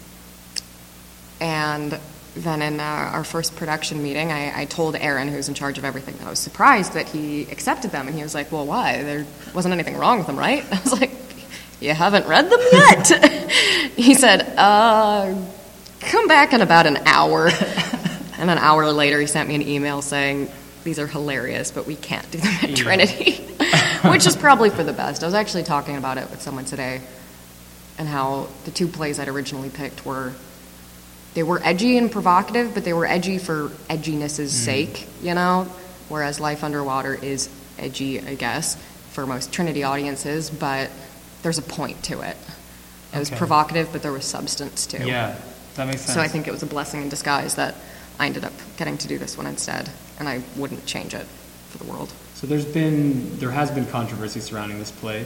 and 1.41 1.99
then 2.35 2.63
in 2.63 2.81
uh, 2.81 2.83
our 2.83 3.25
first 3.25 3.57
production 3.57 4.03
meeting, 4.03 4.33
I, 4.33 4.63
I 4.63 4.65
told 4.65 4.97
Aaron, 4.97 5.29
who's 5.29 5.49
in 5.49 5.55
charge 5.55 5.77
of 5.79 5.85
everything, 5.85 6.17
that 6.17 6.27
I 6.27 6.31
was 6.31 6.39
surprised 6.39 6.95
that 6.95 7.09
he 7.09 7.43
accepted 7.43 7.91
them. 7.91 8.07
And 8.07 8.17
he 8.17 8.23
was 8.23 8.35
like, 8.35 8.51
Well, 8.51 8.65
why? 8.65 9.03
There 9.03 9.27
wasn't 9.55 9.75
anything 9.75 9.97
wrong 9.99 10.19
with 10.19 10.27
them, 10.27 10.39
right? 10.39 10.65
I 10.73 10.81
was 10.81 10.93
like, 10.99 11.11
You 11.81 11.93
haven't 11.93 12.27
read 12.27 12.49
them 12.49 12.61
yet? 12.73 13.51
he 13.97 14.15
said, 14.15 14.55
uh, 14.57 15.35
Come 16.01 16.29
back 16.29 16.53
in 16.53 16.63
about 16.63 16.87
an 16.87 16.99
hour. 17.05 17.49
and 18.39 18.51
an 18.51 18.59
hour 18.59 18.91
later, 18.93 19.21
he 19.21 19.27
sent 19.27 19.49
me 19.49 19.55
an 19.57 19.63
email 19.63 20.01
saying, 20.01 20.49
These 20.85 20.99
are 20.99 21.07
hilarious, 21.07 21.71
but 21.71 21.87
we 21.87 21.97
can't 21.97 22.29
do 22.31 22.39
them 22.39 22.55
at 22.63 22.71
Yeah. 22.71 22.77
Trinity. 22.77 23.33
Which 24.11 24.27
is 24.27 24.37
probably 24.37 24.71
for 24.71 24.83
the 24.83 24.93
best. 24.93 25.23
I 25.23 25.27
was 25.27 25.35
actually 25.35 25.63
talking 25.63 25.97
about 25.97 26.19
it 26.19 26.29
with 26.31 26.43
someone 26.43 26.65
today 26.65 27.01
and 27.99 28.09
how 28.09 28.49
the 28.65 28.71
two 28.71 28.89
plays 28.89 29.21
I'd 29.21 29.29
originally 29.29 29.71
picked 29.71 30.05
were 30.05 30.33
they 31.35 31.43
were 31.43 31.61
edgy 31.65 31.97
and 31.97 32.11
provocative, 32.11 32.75
but 32.75 32.85
they 32.85 32.93
were 32.93 33.07
edgy 33.07 33.39
for 33.39 33.69
edginess's 33.89 34.53
mm-hmm. 34.53 34.65
sake, 34.65 35.07
you 35.23 35.35
know? 35.35 35.67
Whereas 36.09 36.41
Life 36.41 36.63
Underwater 36.63 37.15
is 37.15 37.49
edgy, 37.79 38.21
I 38.21 38.35
guess, 38.35 38.77
for 39.13 39.27
most 39.27 39.53
Trinity 39.53 39.83
audiences, 39.83 40.51
but 40.51 40.91
there's 41.43 41.59
a 41.59 41.63
point 41.63 42.03
to 42.05 42.21
it. 42.21 42.37
It 43.15 43.19
was 43.19 43.31
provocative, 43.31 43.91
but 43.93 44.03
there 44.03 44.13
was 44.13 44.25
substance 44.25 44.87
too. 44.87 45.07
Yeah, 45.07 45.37
that 45.75 45.87
makes 45.87 46.03
sense. 46.03 46.15
So 46.15 46.21
I 46.21 46.29
think 46.29 46.49
it 46.49 46.51
was 46.51 46.63
a 46.63 46.67
blessing 46.67 47.03
in 47.03 47.09
disguise 47.09 47.57
that 47.57 47.75
I 48.19 48.27
ended 48.27 48.45
up 48.45 48.53
getting 48.77 48.99
to 48.99 49.09
do 49.09 49.19
this 49.19 49.37
one 49.37 49.47
instead, 49.47 49.91
and 50.19 50.29
I 50.29 50.43
wouldn't 50.57 50.87
change 50.87 51.15
it 51.15 51.27
for 51.71 51.79
the 51.79 51.85
world. 51.85 52.13
So 52.35 52.47
there's 52.47 52.65
been 52.65 53.39
there 53.39 53.51
has 53.51 53.71
been 53.71 53.87
controversy 53.87 54.41
surrounding 54.41 54.79
this 54.79 54.91
play. 54.91 55.23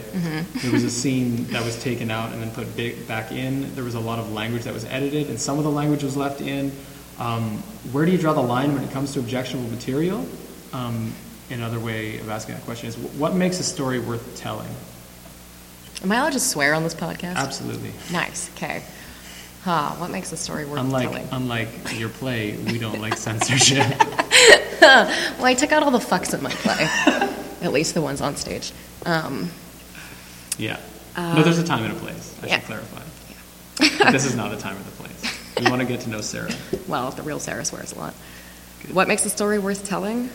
There 0.61 0.71
was 0.71 0.83
a 0.83 0.89
scene 1.01 1.45
that 1.45 1.63
was 1.65 1.81
taken 1.81 2.11
out 2.11 2.31
and 2.31 2.41
then 2.41 2.51
put 2.51 2.75
big, 2.75 3.07
back 3.07 3.31
in. 3.31 3.73
There 3.75 3.83
was 3.83 3.95
a 3.95 3.99
lot 3.99 4.19
of 4.19 4.31
language 4.31 4.63
that 4.63 4.73
was 4.73 4.85
edited, 4.85 5.29
and 5.29 5.39
some 5.39 5.57
of 5.57 5.63
the 5.63 5.71
language 5.71 6.03
was 6.03 6.15
left 6.15 6.41
in. 6.41 6.71
Um, 7.19 7.57
where 7.91 8.05
do 8.05 8.11
you 8.11 8.17
draw 8.17 8.33
the 8.33 8.41
line 8.41 8.73
when 8.73 8.83
it 8.83 8.91
comes 8.91 9.13
to 9.13 9.19
objectionable 9.19 9.69
material? 9.69 10.27
Um, 10.73 11.11
another 11.49 11.79
way 11.79 12.19
of 12.19 12.29
asking 12.29 12.55
that 12.55 12.63
question 12.65 12.89
is, 12.89 12.97
what 12.97 13.33
makes 13.33 13.59
a 13.59 13.63
story 13.63 13.99
worth 13.99 14.37
telling? 14.37 14.69
Am 16.03 16.11
I 16.11 16.17
allowed 16.17 16.33
to 16.33 16.39
swear 16.39 16.75
on 16.75 16.83
this 16.83 16.93
podcast? 16.93 17.35
Absolutely. 17.35 17.91
Nice, 18.11 18.51
okay. 18.51 18.83
Huh, 19.67 19.89
what 19.97 20.11
makes 20.11 20.31
a 20.31 20.37
story 20.37 20.63
worth 20.63 20.79
Unlike 20.79 21.09
telling? 21.09 21.27
unlike 21.33 21.67
your 21.99 22.07
play, 22.07 22.55
we 22.55 22.79
don't 22.79 23.01
like 23.05 23.17
censorship. 23.17 23.85
Well, 24.79 25.43
I 25.43 25.55
took 25.55 25.73
out 25.73 25.83
all 25.83 25.91
the 25.91 25.97
fucks 25.97 26.33
in 26.33 26.41
my 26.41 26.51
play, 26.51 26.85
at 27.61 27.73
least 27.73 27.93
the 27.93 28.01
ones 28.01 28.21
on 28.21 28.37
stage. 28.37 28.71
Um, 29.05 29.51
Yeah. 30.57 30.79
no, 31.17 31.43
there's 31.43 31.59
a 31.59 31.65
time 31.65 31.83
and 31.83 31.91
a 31.91 31.99
place. 31.99 32.33
I 32.41 32.47
yeah. 32.47 32.59
should 32.59 32.65
clarify. 32.67 33.01
But 34.05 34.13
this 34.13 34.23
is 34.23 34.37
not 34.37 34.53
a 34.53 34.55
time 34.57 34.77
or 34.77 34.83
the 34.83 34.91
place. 34.91 35.59
We 35.59 35.69
want 35.69 35.81
to 35.81 35.85
get 35.85 35.99
to 36.01 36.09
know 36.09 36.21
Sarah. 36.21 36.53
well, 36.87 37.11
the 37.11 37.23
real 37.23 37.41
Sarah 37.41 37.65
swears 37.65 37.91
a 37.91 37.99
lot. 37.99 38.13
What 38.93 39.09
makes 39.09 39.25
a 39.25 39.29
story 39.29 39.59
worth 39.59 39.85
telling? 39.85 40.29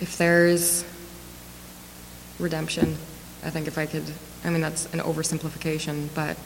If 0.00 0.16
there's 0.16 0.84
redemption, 2.38 2.96
I 3.42 3.50
think 3.50 3.66
if 3.66 3.78
I 3.78 3.86
could, 3.86 4.04
I 4.44 4.50
mean, 4.50 4.60
that's 4.60 4.86
an 4.94 5.00
oversimplification, 5.00 6.08
but 6.14 6.36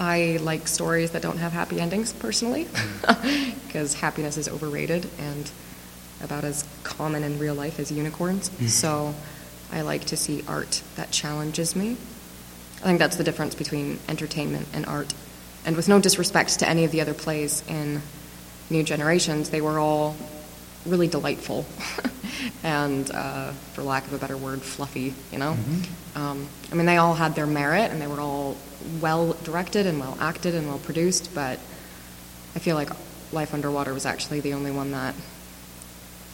I 0.00 0.38
like 0.40 0.66
stories 0.66 1.10
that 1.10 1.20
don't 1.20 1.36
have 1.36 1.52
happy 1.52 1.78
endings 1.78 2.12
personally, 2.14 2.66
because 3.66 3.94
happiness 3.94 4.38
is 4.38 4.48
overrated 4.48 5.06
and 5.18 5.50
about 6.24 6.42
as 6.42 6.66
common 6.82 7.22
in 7.22 7.38
real 7.38 7.54
life 7.54 7.78
as 7.78 7.92
unicorns. 7.92 8.50
So 8.72 9.14
I 9.72 9.82
like 9.82 10.06
to 10.06 10.16
see 10.16 10.42
art 10.48 10.82
that 10.96 11.10
challenges 11.10 11.76
me. 11.76 11.96
I 12.78 12.84
think 12.84 12.98
that's 12.98 13.16
the 13.16 13.24
difference 13.24 13.54
between 13.54 13.98
entertainment 14.08 14.66
and 14.72 14.86
art. 14.86 15.12
And 15.66 15.76
with 15.76 15.86
no 15.86 16.00
disrespect 16.00 16.58
to 16.60 16.68
any 16.68 16.84
of 16.84 16.92
the 16.92 17.02
other 17.02 17.14
plays 17.14 17.62
in 17.68 18.00
New 18.70 18.82
Generations, 18.82 19.50
they 19.50 19.60
were 19.60 19.78
all 19.78 20.16
really 20.86 21.08
delightful 21.08 21.66
and, 22.62 23.10
uh, 23.10 23.52
for 23.74 23.82
lack 23.82 24.06
of 24.06 24.14
a 24.14 24.18
better 24.18 24.36
word, 24.36 24.62
fluffy, 24.62 25.12
you 25.30 25.38
know? 25.38 25.56
Um, 26.14 26.48
I 26.72 26.74
mean, 26.74 26.86
they 26.86 26.96
all 26.96 27.14
had 27.14 27.34
their 27.34 27.46
merit 27.46 27.90
and 27.90 28.00
they 28.00 28.06
were 28.06 28.20
all 28.20 28.56
well 29.00 29.34
directed 29.44 29.86
and 29.86 29.98
well 29.98 30.16
acted 30.20 30.54
and 30.54 30.66
well 30.66 30.78
produced, 30.78 31.34
but 31.34 31.58
I 32.54 32.58
feel 32.58 32.76
like 32.76 32.90
Life 33.32 33.54
Underwater 33.54 33.94
was 33.94 34.06
actually 34.06 34.40
the 34.40 34.54
only 34.54 34.70
one 34.70 34.90
that 34.92 35.14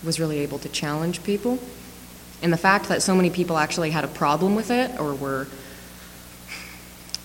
was 0.05 0.19
really 0.21 0.38
able 0.38 0.59
to 0.61 0.69
challenge 0.69 1.23
people. 1.25 1.59
And 2.43 2.53
the 2.53 2.59
fact 2.59 2.88
that 2.88 3.03
so 3.03 3.15
many 3.15 3.31
people 3.31 3.57
actually 3.59 3.91
had 3.91 4.05
a 4.05 4.09
problem 4.09 4.55
with 4.55 4.71
it 4.71 4.99
or 5.00 5.15
were 5.15 5.47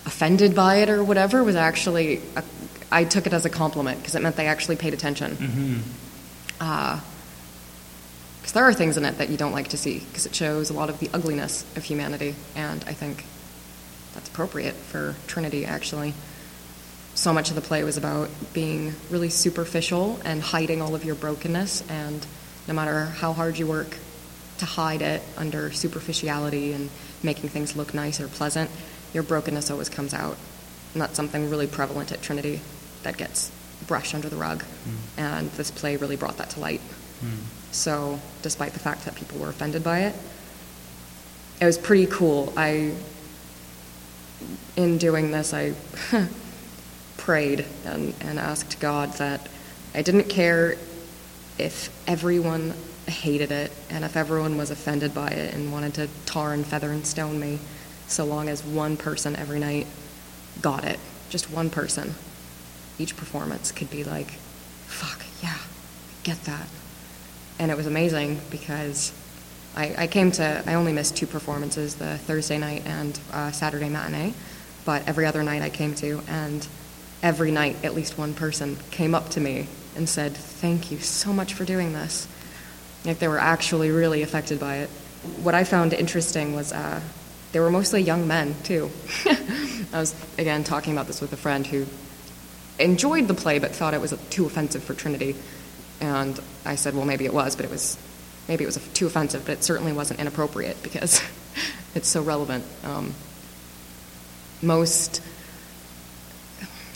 offended 0.04 0.54
by 0.54 0.76
it 0.76 0.90
or 0.90 1.04
whatever 1.04 1.44
was 1.44 1.56
actually, 1.56 2.20
a, 2.34 2.42
I 2.90 3.04
took 3.04 3.26
it 3.26 3.32
as 3.32 3.44
a 3.44 3.50
compliment 3.50 3.98
because 3.98 4.14
it 4.14 4.22
meant 4.22 4.36
they 4.36 4.46
actually 4.46 4.76
paid 4.76 4.94
attention. 4.94 5.36
Mm-hmm. 5.36 5.80
Uh, 6.60 7.00
because 8.40 8.52
there 8.54 8.64
are 8.64 8.74
things 8.74 8.96
in 8.96 9.04
it 9.04 9.18
that 9.18 9.28
you 9.28 9.36
don't 9.36 9.52
like 9.52 9.68
to 9.68 9.76
see 9.76 10.00
because 10.00 10.26
it 10.26 10.34
shows 10.34 10.68
a 10.68 10.72
lot 10.72 10.90
of 10.90 10.98
the 10.98 11.08
ugliness 11.14 11.64
of 11.76 11.84
humanity, 11.84 12.34
and 12.56 12.84
I 12.88 12.92
think 12.92 13.24
that's 14.14 14.28
appropriate 14.28 14.74
for 14.74 15.14
Trinity 15.26 15.64
actually. 15.64 16.14
So 17.14 17.32
much 17.32 17.50
of 17.50 17.56
the 17.56 17.60
play 17.60 17.84
was 17.84 17.96
about 17.96 18.30
being 18.54 18.94
really 19.10 19.28
superficial 19.28 20.18
and 20.24 20.40
hiding 20.40 20.80
all 20.80 20.94
of 20.94 21.04
your 21.04 21.14
brokenness, 21.14 21.88
and 21.90 22.26
no 22.66 22.74
matter 22.74 23.04
how 23.04 23.32
hard 23.32 23.58
you 23.58 23.66
work 23.66 23.98
to 24.58 24.64
hide 24.64 25.02
it 25.02 25.22
under 25.36 25.70
superficiality 25.72 26.72
and 26.72 26.88
making 27.22 27.50
things 27.50 27.76
look 27.76 27.92
nice 27.92 28.20
or 28.20 28.28
pleasant, 28.28 28.70
your 29.12 29.22
brokenness 29.22 29.70
always 29.70 29.88
comes 29.88 30.14
out. 30.14 30.36
And 30.94 31.02
that's 31.02 31.16
something 31.16 31.50
really 31.50 31.66
prevalent 31.66 32.12
at 32.12 32.22
Trinity 32.22 32.60
that 33.02 33.16
gets 33.16 33.50
brushed 33.86 34.14
under 34.14 34.28
the 34.28 34.36
rug. 34.36 34.62
Mm. 34.62 34.96
And 35.18 35.50
this 35.52 35.70
play 35.70 35.96
really 35.96 36.16
brought 36.16 36.38
that 36.38 36.50
to 36.50 36.60
light. 36.60 36.80
Mm. 37.22 37.38
So, 37.72 38.20
despite 38.42 38.72
the 38.72 38.78
fact 38.78 39.04
that 39.04 39.14
people 39.14 39.38
were 39.38 39.48
offended 39.48 39.82
by 39.82 40.00
it, 40.00 40.14
it 41.60 41.64
was 41.64 41.78
pretty 41.78 42.06
cool. 42.06 42.52
I, 42.56 42.92
in 44.76 44.98
doing 44.98 45.30
this, 45.30 45.52
I 45.52 45.74
prayed 47.16 47.64
and, 47.84 48.14
and 48.20 48.38
asked 48.38 48.80
God 48.80 49.12
that 49.14 49.48
I 49.94 50.02
didn't 50.02 50.28
care 50.28 50.76
if 51.58 51.90
everyone 52.08 52.74
hated 53.06 53.50
it 53.50 53.72
and 53.90 54.04
if 54.04 54.16
everyone 54.16 54.56
was 54.56 54.70
offended 54.70 55.14
by 55.14 55.28
it 55.28 55.54
and 55.54 55.72
wanted 55.72 55.94
to 55.94 56.08
tar 56.26 56.52
and 56.52 56.66
feather 56.66 56.90
and 56.90 57.06
stone 57.06 57.38
me, 57.38 57.58
so 58.08 58.24
long 58.24 58.48
as 58.48 58.64
one 58.64 58.96
person 58.96 59.36
every 59.36 59.58
night 59.58 59.86
got 60.60 60.84
it. 60.84 60.98
Just 61.30 61.50
one 61.50 61.70
person. 61.70 62.14
Each 62.98 63.16
performance 63.16 63.72
could 63.72 63.90
be 63.90 64.04
like, 64.04 64.32
fuck, 64.86 65.24
yeah, 65.42 65.58
get 66.22 66.42
that. 66.44 66.66
And 67.58 67.70
it 67.70 67.76
was 67.76 67.86
amazing 67.86 68.40
because 68.50 69.12
I, 69.74 69.94
I 69.98 70.06
came 70.06 70.30
to, 70.32 70.62
I 70.66 70.74
only 70.74 70.92
missed 70.92 71.16
two 71.16 71.26
performances, 71.26 71.94
the 71.94 72.18
Thursday 72.18 72.58
night 72.58 72.82
and 72.86 73.18
uh, 73.32 73.52
Saturday 73.52 73.88
matinee, 73.88 74.34
but 74.84 75.06
every 75.08 75.24
other 75.26 75.42
night 75.42 75.62
I 75.62 75.70
came 75.70 75.94
to, 75.96 76.20
and 76.28 76.66
every 77.22 77.50
night 77.50 77.76
at 77.84 77.94
least 77.94 78.18
one 78.18 78.34
person 78.34 78.76
came 78.90 79.14
up 79.14 79.30
to 79.30 79.40
me 79.40 79.68
and 79.96 80.08
said, 80.08 80.36
Thank 80.36 80.90
you 80.90 80.98
so 80.98 81.32
much 81.32 81.54
for 81.54 81.64
doing 81.64 81.92
this. 81.92 82.28
Like 83.04 83.18
they 83.18 83.28
were 83.28 83.38
actually 83.38 83.90
really 83.90 84.22
affected 84.22 84.60
by 84.60 84.76
it. 84.76 84.90
What 85.42 85.54
I 85.54 85.64
found 85.64 85.92
interesting 85.92 86.54
was 86.54 86.72
uh, 86.72 87.00
they 87.52 87.60
were 87.60 87.70
mostly 87.70 88.02
young 88.02 88.26
men, 88.26 88.54
too. 88.64 88.90
I 89.92 90.00
was, 90.00 90.14
again, 90.38 90.64
talking 90.64 90.92
about 90.92 91.06
this 91.06 91.20
with 91.20 91.32
a 91.32 91.36
friend 91.36 91.66
who 91.66 91.86
enjoyed 92.78 93.28
the 93.28 93.34
play 93.34 93.58
but 93.58 93.72
thought 93.72 93.94
it 93.94 94.00
was 94.00 94.14
too 94.30 94.46
offensive 94.46 94.82
for 94.82 94.94
Trinity. 94.94 95.36
And 96.00 96.38
I 96.64 96.74
said, 96.74 96.94
well, 96.94 97.04
maybe 97.04 97.24
it 97.24 97.34
was, 97.34 97.56
but 97.56 97.64
it 97.64 97.70
was 97.70 97.96
maybe 98.48 98.64
it 98.64 98.66
was 98.66 98.76
too 98.94 99.06
offensive, 99.06 99.44
but 99.44 99.52
it 99.52 99.64
certainly 99.64 99.92
wasn't 99.92 100.20
inappropriate 100.20 100.82
because 100.82 101.22
it's 101.94 102.08
so 102.08 102.22
relevant. 102.22 102.64
Um, 102.84 103.14
most 104.62 105.22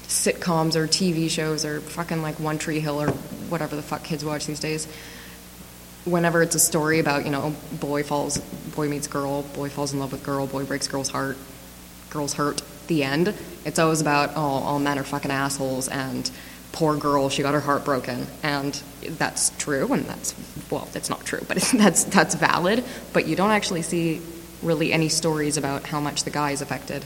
sitcoms 0.06 0.76
or 0.76 0.86
TV 0.86 1.28
shows 1.28 1.64
or 1.64 1.80
fucking 1.80 2.22
like 2.22 2.38
One 2.38 2.58
Tree 2.58 2.80
Hill 2.80 3.00
or 3.00 3.08
whatever 3.48 3.76
the 3.76 3.82
fuck 3.82 4.04
kids 4.04 4.24
watch 4.24 4.46
these 4.46 4.60
days. 4.60 4.86
Whenever 6.04 6.42
it's 6.42 6.54
a 6.54 6.60
story 6.60 7.00
about 7.00 7.24
you 7.24 7.30
know 7.30 7.54
boy 7.80 8.02
falls, 8.02 8.38
boy 8.38 8.88
meets 8.88 9.08
girl, 9.08 9.42
boy 9.42 9.68
falls 9.68 9.92
in 9.92 9.98
love 9.98 10.12
with 10.12 10.22
girl, 10.22 10.46
boy 10.46 10.64
breaks 10.64 10.86
girl's 10.86 11.08
heart, 11.08 11.36
girl's 12.10 12.34
hurt. 12.34 12.62
The 12.86 13.02
end. 13.02 13.34
It's 13.64 13.80
always 13.80 14.00
about 14.00 14.30
oh 14.36 14.40
all 14.40 14.78
men 14.78 14.96
are 14.96 15.04
fucking 15.04 15.32
assholes 15.32 15.88
and 15.88 16.30
poor 16.76 16.94
girl, 16.94 17.30
she 17.30 17.40
got 17.42 17.54
her 17.54 17.60
heart 17.60 17.86
broken, 17.86 18.26
and 18.42 18.74
that's 19.02 19.48
true, 19.56 19.90
and 19.94 20.04
that's 20.04 20.34
well, 20.70 20.86
that's 20.92 21.08
not 21.08 21.24
true, 21.24 21.40
but 21.48 21.56
that's 21.74 22.04
that's 22.04 22.34
valid. 22.34 22.84
But 23.14 23.26
you 23.26 23.34
don't 23.34 23.50
actually 23.50 23.80
see 23.80 24.20
really 24.62 24.92
any 24.92 25.08
stories 25.08 25.56
about 25.56 25.84
how 25.84 26.00
much 26.00 26.24
the 26.24 26.30
guy 26.30 26.50
is 26.50 26.60
affected, 26.60 27.04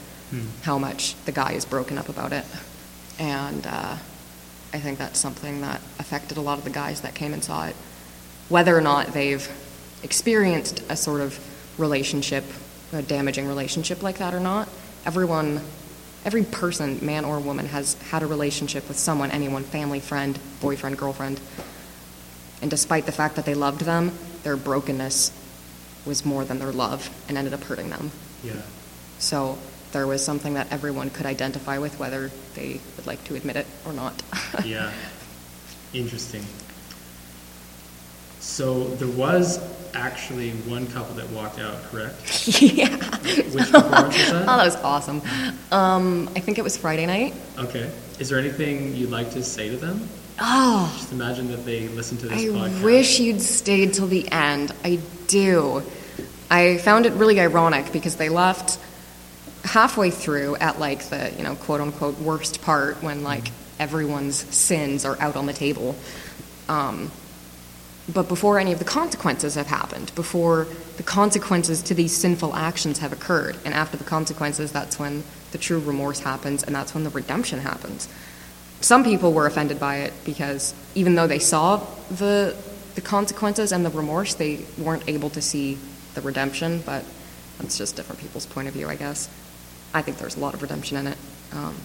how 0.63 0.77
much 0.77 1.15
the 1.23 1.31
guy 1.31 1.53
is 1.53 1.63
broken 1.63 1.97
up 1.97 2.09
about 2.09 2.33
it, 2.33 2.45
and 3.17 3.65
uh, 3.65 3.95
I 4.73 4.79
think 4.79 4.97
that's 4.97 5.19
something 5.19 5.61
that 5.61 5.79
affected 5.99 6.37
a 6.37 6.41
lot 6.41 6.57
of 6.57 6.65
the 6.65 6.69
guys 6.69 6.99
that 7.01 7.15
came 7.15 7.33
and 7.33 7.41
saw 7.41 7.67
it, 7.67 7.75
whether 8.49 8.77
or 8.77 8.81
not 8.81 9.07
they've 9.13 9.49
experienced 10.03 10.83
a 10.89 10.97
sort 10.97 11.21
of 11.21 11.39
relationship, 11.77 12.43
a 12.91 13.01
damaging 13.01 13.47
relationship 13.47 14.03
like 14.03 14.17
that 14.17 14.33
or 14.33 14.41
not. 14.41 14.67
Everyone 15.05 15.61
every 16.25 16.43
person, 16.43 17.03
man 17.05 17.25
or 17.25 17.39
woman, 17.39 17.67
has 17.67 17.93
had 18.09 18.23
a 18.23 18.27
relationship 18.27 18.87
with 18.87 18.97
someone, 18.97 19.31
anyone, 19.31 19.63
family, 19.63 19.99
friend, 19.99 20.37
boyfriend, 20.61 20.97
girlfriend. 20.97 21.39
And 22.61 22.69
despite 22.69 23.05
the 23.05 23.11
fact 23.11 23.35
that 23.35 23.45
they 23.45 23.55
loved 23.55 23.81
them, 23.81 24.11
their 24.43 24.55
brokenness 24.55 25.31
was 26.05 26.25
more 26.25 26.45
than 26.45 26.59
their 26.59 26.71
love 26.71 27.09
and 27.27 27.37
ended 27.37 27.53
up 27.53 27.63
hurting 27.63 27.89
them. 27.89 28.11
Yeah. 28.43 28.61
So 29.19 29.57
there 29.91 30.07
was 30.07 30.23
something 30.23 30.53
that 30.55 30.71
everyone 30.71 31.09
could 31.09 31.25
identify 31.25 31.77
with, 31.77 31.99
whether 31.99 32.31
they 32.55 32.79
would 32.95 33.07
like 33.07 33.23
to 33.25 33.35
admit 33.35 33.55
it 33.55 33.67
or 33.85 33.93
not. 33.93 34.21
yeah. 34.65 34.91
Interesting. 35.93 36.45
So 38.41 38.83
there 38.95 39.07
was 39.07 39.59
actually 39.93 40.51
one 40.51 40.87
couple 40.87 41.15
that 41.15 41.29
walked 41.29 41.59
out, 41.59 41.81
correct? 41.83 42.47
yeah. 42.61 42.89
Which 42.95 43.71
performance 43.71 44.17
was 44.17 44.29
Oh, 44.29 44.33
that? 44.33 44.45
that 44.45 44.65
was 44.65 44.75
awesome. 44.77 45.21
Um, 45.71 46.29
I 46.35 46.39
think 46.39 46.57
it 46.57 46.63
was 46.63 46.75
Friday 46.77 47.05
night. 47.05 47.33
Okay. 47.57 47.89
Is 48.19 48.29
there 48.29 48.39
anything 48.39 48.95
you'd 48.95 49.11
like 49.11 49.31
to 49.31 49.43
say 49.43 49.69
to 49.69 49.77
them? 49.77 50.07
Oh, 50.39 50.91
Just 50.97 51.11
imagine 51.11 51.49
that 51.51 51.65
they 51.65 51.87
listen 51.89 52.17
to 52.19 52.27
this 52.27 52.41
I 52.41 52.45
podcast. 52.47 52.83
wish 52.83 53.19
you'd 53.19 53.41
stayed 53.41 53.93
till 53.93 54.07
the 54.07 54.27
end. 54.31 54.71
I 54.83 54.99
do. 55.27 55.83
I 56.49 56.77
found 56.79 57.05
it 57.05 57.13
really 57.13 57.39
ironic 57.39 57.91
because 57.93 58.15
they 58.15 58.29
left 58.29 58.79
halfway 59.63 60.09
through 60.09 60.55
at 60.55 60.79
like 60.79 61.03
the, 61.09 61.31
you 61.37 61.43
know, 61.43 61.55
quote 61.55 61.79
unquote 61.81 62.17
worst 62.19 62.61
part 62.63 63.03
when 63.03 63.23
like 63.23 63.51
everyone's 63.79 64.37
sins 64.55 65.05
are 65.05 65.19
out 65.21 65.35
on 65.35 65.45
the 65.45 65.53
table. 65.53 65.95
Um, 66.67 67.11
but 68.13 68.27
before 68.27 68.59
any 68.59 68.71
of 68.71 68.79
the 68.79 68.85
consequences 68.85 69.55
have 69.55 69.67
happened, 69.67 70.13
before 70.15 70.67
the 70.97 71.03
consequences 71.03 71.81
to 71.83 71.93
these 71.93 72.15
sinful 72.15 72.55
actions 72.55 72.99
have 72.99 73.13
occurred, 73.13 73.57
and 73.65 73.73
after 73.73 73.97
the 73.97 74.03
consequences, 74.03 74.71
that's 74.71 74.97
when 74.99 75.23
the 75.51 75.57
true 75.57 75.79
remorse 75.79 76.19
happens 76.19 76.63
and 76.63 76.73
that's 76.73 76.93
when 76.93 77.03
the 77.03 77.09
redemption 77.09 77.59
happens 77.59 78.07
some 78.81 79.03
people 79.03 79.31
were 79.31 79.45
offended 79.45 79.79
by 79.79 79.97
it 79.97 80.13
because 80.25 80.73
even 80.95 81.15
though 81.15 81.27
they 81.27 81.39
saw 81.39 81.77
the 82.09 82.55
the 82.95 83.01
consequences 83.01 83.71
and 83.71 83.85
the 83.85 83.89
remorse, 83.91 84.33
they 84.33 84.65
weren't 84.77 85.07
able 85.07 85.29
to 85.29 85.41
see 85.41 85.77
the 86.13 86.21
redemption. 86.21 86.81
But 86.85 87.05
that's 87.57 87.77
just 87.77 87.95
different 87.95 88.19
people's 88.19 88.45
point 88.45 88.67
of 88.67 88.73
view, 88.73 88.89
I 88.89 88.95
guess. 88.95 89.29
I 89.93 90.01
think 90.01 90.17
there's 90.17 90.35
a 90.35 90.39
lot 90.39 90.53
of 90.53 90.61
redemption 90.61 90.97
in 90.97 91.07
it. 91.07 91.17
Um, 91.53 91.75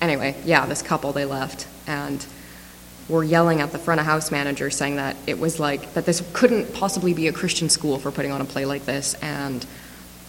anyway, 0.00 0.36
yeah, 0.44 0.64
this 0.64 0.80
couple 0.80 1.12
they 1.12 1.26
left 1.26 1.66
and 1.86 2.24
were 3.08 3.24
yelling 3.24 3.60
at 3.60 3.72
the 3.72 3.78
front 3.78 4.00
of 4.00 4.06
house 4.06 4.30
manager, 4.30 4.70
saying 4.70 4.96
that 4.96 5.16
it 5.26 5.38
was 5.38 5.58
like 5.58 5.94
that 5.94 6.04
this 6.04 6.22
couldn't 6.32 6.74
possibly 6.74 7.14
be 7.14 7.28
a 7.28 7.32
Christian 7.32 7.68
school 7.68 7.98
for 7.98 8.10
putting 8.10 8.32
on 8.32 8.40
a 8.40 8.44
play 8.44 8.66
like 8.66 8.84
this, 8.84 9.14
and 9.14 9.64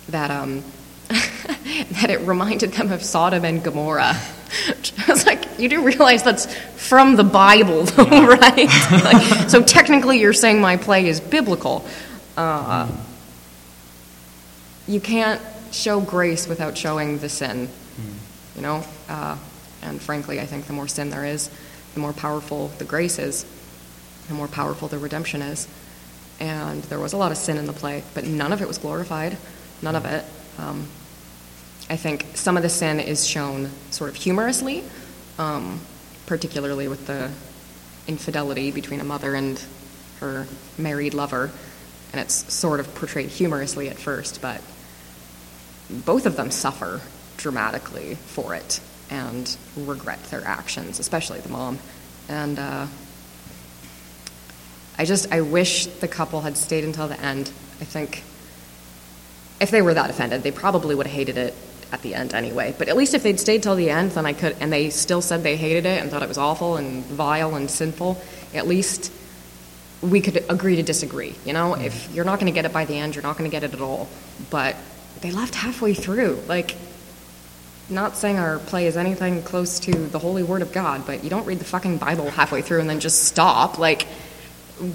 that 0.09 0.31
um, 0.31 0.63
that 1.09 2.09
it 2.09 2.19
reminded 2.21 2.71
them 2.73 2.91
of 2.91 3.03
Sodom 3.03 3.43
and 3.43 3.63
Gomorrah. 3.63 4.15
I 5.07 5.11
was 5.11 5.25
like, 5.25 5.59
you 5.59 5.69
do 5.69 5.83
realize 5.83 6.23
that's 6.23 6.53
from 6.75 7.15
the 7.15 7.23
Bible, 7.23 7.83
though, 7.83 8.03
right? 8.27 8.57
like, 9.03 9.49
so 9.49 9.61
technically, 9.63 10.19
you're 10.19 10.33
saying 10.33 10.61
my 10.61 10.77
play 10.77 11.07
is 11.07 11.19
biblical. 11.19 11.85
Uh, 12.37 12.89
you 14.87 14.99
can't 14.99 15.41
show 15.71 15.99
grace 15.99 16.47
without 16.47 16.77
showing 16.77 17.19
the 17.19 17.29
sin, 17.29 17.69
you 18.55 18.61
know? 18.61 18.83
Uh, 19.07 19.37
and 19.81 20.01
frankly, 20.01 20.39
I 20.39 20.45
think 20.45 20.65
the 20.65 20.73
more 20.73 20.87
sin 20.87 21.09
there 21.09 21.25
is, 21.25 21.49
the 21.93 21.99
more 21.99 22.13
powerful 22.13 22.67
the 22.77 22.85
grace 22.85 23.19
is, 23.19 23.45
the 24.27 24.33
more 24.33 24.47
powerful 24.47 24.87
the 24.87 24.97
redemption 24.97 25.41
is. 25.41 25.67
And 26.39 26.83
there 26.83 26.99
was 26.99 27.13
a 27.13 27.17
lot 27.17 27.31
of 27.31 27.37
sin 27.37 27.57
in 27.57 27.65
the 27.65 27.73
play, 27.73 28.03
but 28.13 28.25
none 28.25 28.53
of 28.53 28.61
it 28.61 28.67
was 28.67 28.77
glorified. 28.77 29.37
None 29.81 29.95
of 29.95 30.05
it. 30.05 30.23
Um, 30.57 30.87
I 31.89 31.95
think 31.95 32.25
some 32.35 32.55
of 32.55 32.63
the 32.63 32.69
sin 32.69 32.99
is 32.99 33.25
shown 33.25 33.71
sort 33.91 34.09
of 34.09 34.15
humorously, 34.15 34.83
um, 35.37 35.81
particularly 36.27 36.87
with 36.87 37.07
the 37.07 37.31
infidelity 38.07 38.71
between 38.71 38.99
a 38.99 39.03
mother 39.03 39.33
and 39.33 39.61
her 40.19 40.47
married 40.77 41.13
lover. 41.13 41.51
And 42.13 42.21
it's 42.21 42.53
sort 42.53 42.79
of 42.79 42.93
portrayed 42.95 43.29
humorously 43.29 43.89
at 43.89 43.97
first, 43.97 44.41
but 44.41 44.61
both 45.89 46.25
of 46.25 46.35
them 46.35 46.51
suffer 46.51 47.01
dramatically 47.37 48.15
for 48.15 48.53
it 48.53 48.79
and 49.09 49.57
regret 49.75 50.23
their 50.25 50.45
actions, 50.45 50.99
especially 50.99 51.39
the 51.39 51.49
mom. 51.49 51.79
And 52.27 52.59
uh, 52.59 52.87
I 54.97 55.05
just, 55.05 55.31
I 55.31 55.41
wish 55.41 55.87
the 55.87 56.07
couple 56.07 56.41
had 56.41 56.57
stayed 56.57 56.83
until 56.83 57.07
the 57.07 57.19
end. 57.19 57.51
I 57.81 57.85
think 57.85 58.23
if 59.59 59.71
they 59.71 59.81
were 59.81 59.93
that 59.93 60.09
offended, 60.09 60.43
they 60.43 60.51
probably 60.51 60.95
would 60.95 61.07
have 61.07 61.15
hated 61.15 61.37
it 61.37 61.53
at 61.91 62.01
the 62.01 62.13
end 62.15 62.33
anyway. 62.33 62.75
But 62.77 62.87
at 62.87 62.95
least 62.95 63.13
if 63.13 63.23
they'd 63.23 63.39
stayed 63.39 63.63
till 63.63 63.75
the 63.75 63.89
end, 63.89 64.11
then 64.11 64.25
I 64.25 64.33
could, 64.33 64.55
and 64.59 64.71
they 64.71 64.89
still 64.89 65.21
said 65.21 65.43
they 65.43 65.57
hated 65.57 65.85
it 65.85 66.01
and 66.01 66.11
thought 66.11 66.23
it 66.23 66.29
was 66.29 66.37
awful 66.37 66.77
and 66.77 67.03
vile 67.05 67.55
and 67.55 67.69
sinful, 67.69 68.21
at 68.53 68.67
least 68.67 69.11
we 70.01 70.21
could 70.21 70.45
agree 70.49 70.75
to 70.77 70.83
disagree. 70.83 71.35
You 71.45 71.53
know, 71.53 71.73
if 71.73 72.13
you're 72.13 72.25
not 72.25 72.39
going 72.39 72.51
to 72.51 72.55
get 72.55 72.65
it 72.65 72.73
by 72.73 72.85
the 72.85 72.97
end, 72.97 73.15
you're 73.15 73.23
not 73.23 73.37
going 73.37 73.49
to 73.49 73.53
get 73.53 73.63
it 73.63 73.73
at 73.73 73.81
all. 73.81 74.07
But 74.49 74.75
they 75.21 75.31
left 75.31 75.55
halfway 75.55 75.93
through. 75.93 76.41
Like, 76.47 76.75
not 77.89 78.15
saying 78.17 78.37
our 78.37 78.59
play 78.59 78.87
is 78.87 78.97
anything 78.97 79.41
close 79.41 79.79
to 79.81 79.91
the 79.91 80.19
holy 80.19 80.43
word 80.43 80.61
of 80.61 80.71
God, 80.71 81.05
but 81.05 81.23
you 81.23 81.29
don't 81.29 81.45
read 81.45 81.59
the 81.59 81.65
fucking 81.65 81.97
Bible 81.97 82.29
halfway 82.29 82.61
through 82.61 82.81
and 82.81 82.89
then 82.89 82.99
just 82.99 83.23
stop. 83.23 83.77
Like, 83.79 84.07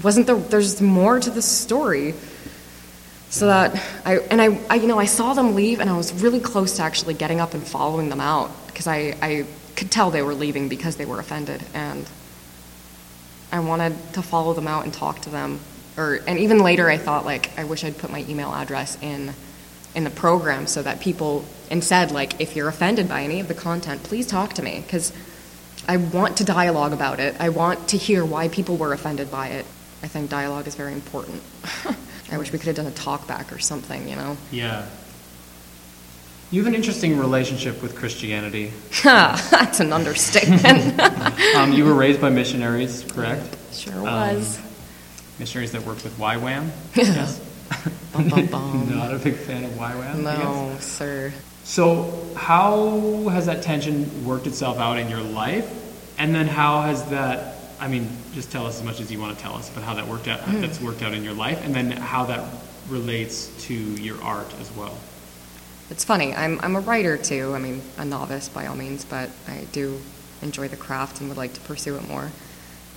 wasn't 0.03 0.27
there, 0.27 0.35
there's 0.35 0.81
more 0.81 1.19
to 1.19 1.29
the 1.29 1.41
story. 1.41 2.13
So 3.29 3.47
that 3.47 3.75
I 4.05 4.19
and 4.19 4.41
I, 4.41 4.59
I 4.69 4.75
you 4.75 4.87
know 4.87 4.97
I 4.97 5.05
saw 5.05 5.33
them 5.33 5.55
leave 5.55 5.81
and 5.81 5.89
I 5.89 5.97
was 5.97 6.13
really 6.13 6.39
close 6.39 6.77
to 6.77 6.83
actually 6.83 7.15
getting 7.15 7.41
up 7.41 7.53
and 7.53 7.65
following 7.67 8.07
them 8.07 8.21
out 8.21 8.51
because 8.67 8.87
I, 8.87 9.17
I 9.21 9.45
could 9.75 9.91
tell 9.91 10.09
they 10.09 10.21
were 10.21 10.33
leaving 10.33 10.69
because 10.69 10.95
they 10.95 11.05
were 11.05 11.19
offended 11.19 11.61
and 11.73 12.07
I 13.51 13.59
wanted 13.59 13.93
to 14.13 14.21
follow 14.21 14.53
them 14.53 14.67
out 14.67 14.85
and 14.85 14.93
talk 14.93 15.21
to 15.23 15.29
them 15.29 15.59
or 15.97 16.21
and 16.27 16.39
even 16.39 16.59
later 16.59 16.89
I 16.89 16.97
thought 16.97 17.25
like 17.25 17.57
I 17.57 17.65
wish 17.65 17.83
I'd 17.83 17.97
put 17.97 18.09
my 18.09 18.23
email 18.29 18.53
address 18.53 18.97
in 19.01 19.33
in 19.95 20.05
the 20.05 20.11
program 20.11 20.65
so 20.65 20.81
that 20.83 21.01
people 21.01 21.43
and 21.69 21.83
said 21.83 22.11
like 22.11 22.39
if 22.39 22.55
you're 22.55 22.67
offended 22.67 23.07
by 23.07 23.21
any 23.23 23.39
of 23.39 23.47
the 23.47 23.53
content 23.53 24.03
please 24.03 24.27
talk 24.27 24.53
to 24.53 24.61
me 24.61 24.81
because 24.85 25.11
I 25.87 25.97
want 25.97 26.37
to 26.37 26.43
dialogue 26.43 26.93
about 26.93 27.19
it 27.19 27.35
I 27.39 27.49
want 27.49 27.89
to 27.89 27.97
hear 27.97 28.25
why 28.25 28.47
people 28.47 28.77
were 28.77 28.93
offended 28.93 29.31
by 29.31 29.49
it 29.49 29.65
I 30.03 30.07
think 30.07 30.29
dialogue 30.29 30.67
is 30.67 30.75
very 30.75 30.93
important 30.93 31.41
I 32.31 32.37
wish 32.37 32.51
we 32.51 32.59
could 32.59 32.67
have 32.67 32.75
done 32.75 32.87
a 32.87 32.91
talk 32.91 33.27
back 33.27 33.51
or 33.51 33.59
something 33.59 34.07
you 34.07 34.15
know 34.15 34.37
Yeah. 34.51 34.87
You 36.51 36.61
have 36.63 36.67
an 36.67 36.75
interesting 36.75 37.17
relationship 37.17 37.81
with 37.81 37.95
Christianity. 37.95 38.71
that's 39.03 39.79
an 39.79 39.91
understatement 39.91 41.01
Um, 41.55 41.73
you 41.73 41.83
were 41.85 41.95
raised 41.95 42.21
by 42.21 42.29
missionaries, 42.29 43.03
correct? 43.11 43.57
sure 43.73 44.01
was 44.01 44.59
Missionaries 45.39 45.71
that 45.73 45.81
worked 45.81 46.03
with 46.03 46.17
YWAM. 46.17 46.69
yes 46.95 47.41
bum, 48.15 48.29
bum, 48.29 48.45
bum. 48.47 48.89
Not 48.95 49.13
a 49.13 49.17
big 49.17 49.35
fan 49.35 49.63
of 49.63 49.71
YWAM. 49.71 50.23
No 50.23 50.77
sir 50.79 51.33
So, 51.65 52.23
how 52.35 53.27
has 53.29 53.47
that 53.47 53.63
tension 53.63 54.23
worked 54.23 54.45
itself 54.45 54.77
out 54.77 54.99
in 54.99 55.09
your 55.09 55.21
life? 55.21 55.67
And 56.19 56.33
then, 56.33 56.47
how 56.47 56.81
has 56.81 57.03
that? 57.09 57.55
I 57.79 57.87
mean, 57.87 58.07
just 58.33 58.51
tell 58.51 58.67
us 58.67 58.79
as 58.79 58.85
much 58.85 59.01
as 59.01 59.11
you 59.11 59.19
want 59.19 59.35
to 59.35 59.43
tell 59.43 59.55
us, 59.55 59.71
but 59.71 59.83
how 59.83 59.95
that 59.95 60.07
worked 60.07 60.27
out. 60.27 60.41
Hmm. 60.41 60.61
That's 60.61 60.79
worked 60.79 61.01
out 61.01 61.13
in 61.13 61.23
your 61.23 61.33
life, 61.33 61.65
and 61.65 61.73
then 61.73 61.89
how 61.91 62.25
that 62.25 62.47
relates 62.87 63.47
to 63.65 63.73
your 63.73 64.21
art 64.21 64.53
as 64.61 64.71
well. 64.75 64.95
It's 65.89 66.03
funny. 66.03 66.35
I'm, 66.35 66.59
I'm 66.61 66.75
a 66.75 66.81
writer 66.81 67.17
too. 67.17 67.53
I 67.55 67.59
mean, 67.59 67.81
a 67.97 68.05
novice 68.05 68.47
by 68.47 68.67
all 68.67 68.75
means, 68.75 69.03
but 69.03 69.31
I 69.47 69.65
do 69.71 69.99
enjoy 70.43 70.67
the 70.67 70.77
craft 70.77 71.19
and 71.19 71.29
would 71.29 71.37
like 71.37 71.53
to 71.53 71.61
pursue 71.61 71.95
it 71.97 72.07
more. 72.07 72.31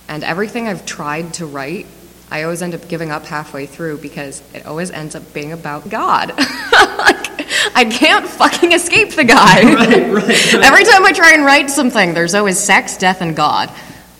And 0.07 0.23
everything 0.23 0.67
I've 0.67 0.85
tried 0.85 1.33
to 1.35 1.47
write, 1.47 1.87
I 2.29 2.43
always 2.43 2.61
end 2.61 2.75
up 2.75 2.87
giving 2.87 3.09
up 3.09 3.25
halfway 3.25 3.65
through 3.65 3.97
because 3.97 4.43
it 4.53 4.67
always 4.67 4.91
ends 4.91 5.15
up 5.15 5.33
being 5.33 5.51
about 5.51 5.89
God. 5.89 6.37
like, 6.97 7.28
I 7.75 7.85
can't 7.85 8.27
fucking 8.27 8.71
escape 8.71 9.11
the 9.11 9.23
guy. 9.23 9.63
Right, 9.79 10.11
right. 10.11 10.53
Every 10.55 10.83
time 10.83 11.05
I 11.05 11.11
try 11.13 11.33
and 11.33 11.45
write 11.45 11.69
something, 11.69 12.13
there's 12.13 12.33
always 12.33 12.59
sex, 12.59 12.97
death, 12.97 13.21
and 13.21 13.35
God. 13.35 13.71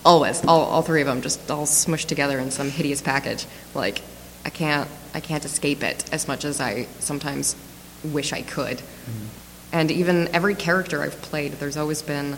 Always, 0.05 0.43
all, 0.45 0.61
all 0.61 0.81
three 0.81 1.01
of 1.01 1.07
them, 1.07 1.21
just 1.21 1.49
all 1.51 1.65
smushed 1.65 2.05
together 2.05 2.39
in 2.39 2.51
some 2.51 2.69
hideous 2.69 3.01
package. 3.01 3.45
Like, 3.73 4.01
I 4.45 4.49
can't, 4.49 4.89
I 5.13 5.19
can't 5.19 5.43
escape 5.43 5.83
it 5.83 6.11
as 6.13 6.27
much 6.27 6.45
as 6.45 6.61
I 6.61 6.85
sometimes 6.99 7.55
wish 8.03 8.31
I 8.31 8.41
could. 8.41 8.77
Mm-hmm. 8.77 9.25
And 9.73 9.91
even 9.91 10.27
every 10.33 10.55
character 10.55 11.01
I've 11.01 11.21
played, 11.21 11.53
there's 11.53 11.77
always 11.77 12.01
been 12.01 12.37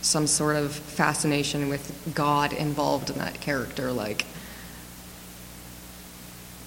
some 0.00 0.26
sort 0.26 0.56
of 0.56 0.72
fascination 0.72 1.68
with 1.68 2.12
God 2.14 2.52
involved 2.52 3.10
in 3.10 3.18
that 3.18 3.40
character. 3.40 3.92
Like, 3.92 4.24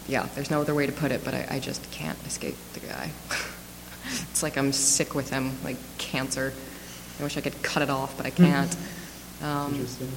yeah, 0.08 0.28
there's 0.36 0.52
no 0.52 0.62
other 0.62 0.76
way 0.76 0.86
to 0.86 0.92
put 0.92 1.12
it, 1.12 1.24
but 1.24 1.34
I, 1.34 1.48
I 1.52 1.60
just 1.60 1.90
can't 1.92 2.18
escape 2.26 2.56
the 2.74 2.80
guy. 2.82 3.12
it's 4.30 4.44
like 4.44 4.58
I'm 4.58 4.72
sick 4.72 5.16
with 5.16 5.30
him, 5.30 5.52
like 5.64 5.78
cancer. 5.98 6.54
I 7.20 7.24
wish 7.24 7.38
I 7.38 7.42
could 7.42 7.62
cut 7.62 7.84
it 7.84 7.90
off, 7.90 8.18
but 8.18 8.26
I 8.26 8.32
can't. 8.32 8.76
Um, 9.44 9.74
Interesting. 9.74 10.12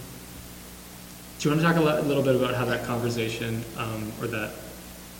Do 1.38 1.48
you 1.48 1.54
want 1.54 1.60
to 1.60 1.66
talk 1.66 1.76
a 1.76 2.00
li- 2.00 2.06
little 2.08 2.22
bit 2.22 2.36
about 2.36 2.54
how 2.54 2.64
that 2.64 2.84
conversation 2.84 3.62
um, 3.76 4.12
or 4.20 4.26
that 4.28 4.52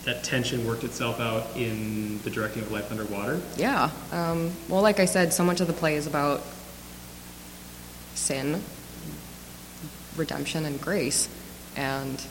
that 0.04 0.22
tension 0.22 0.66
worked 0.66 0.84
itself 0.84 1.18
out 1.18 1.56
in 1.56 2.20
the 2.22 2.30
directing 2.30 2.62
of 2.62 2.70
Life 2.70 2.90
Underwater? 2.90 3.40
Yeah. 3.56 3.90
Um, 4.12 4.52
well, 4.68 4.82
like 4.82 5.00
I 5.00 5.06
said, 5.06 5.32
so 5.32 5.44
much 5.44 5.60
of 5.60 5.66
the 5.66 5.72
play 5.72 5.94
is 5.96 6.06
about 6.06 6.42
sin, 8.14 8.62
redemption, 10.16 10.66
and 10.66 10.80
grace. 10.80 11.28
And 11.76 12.22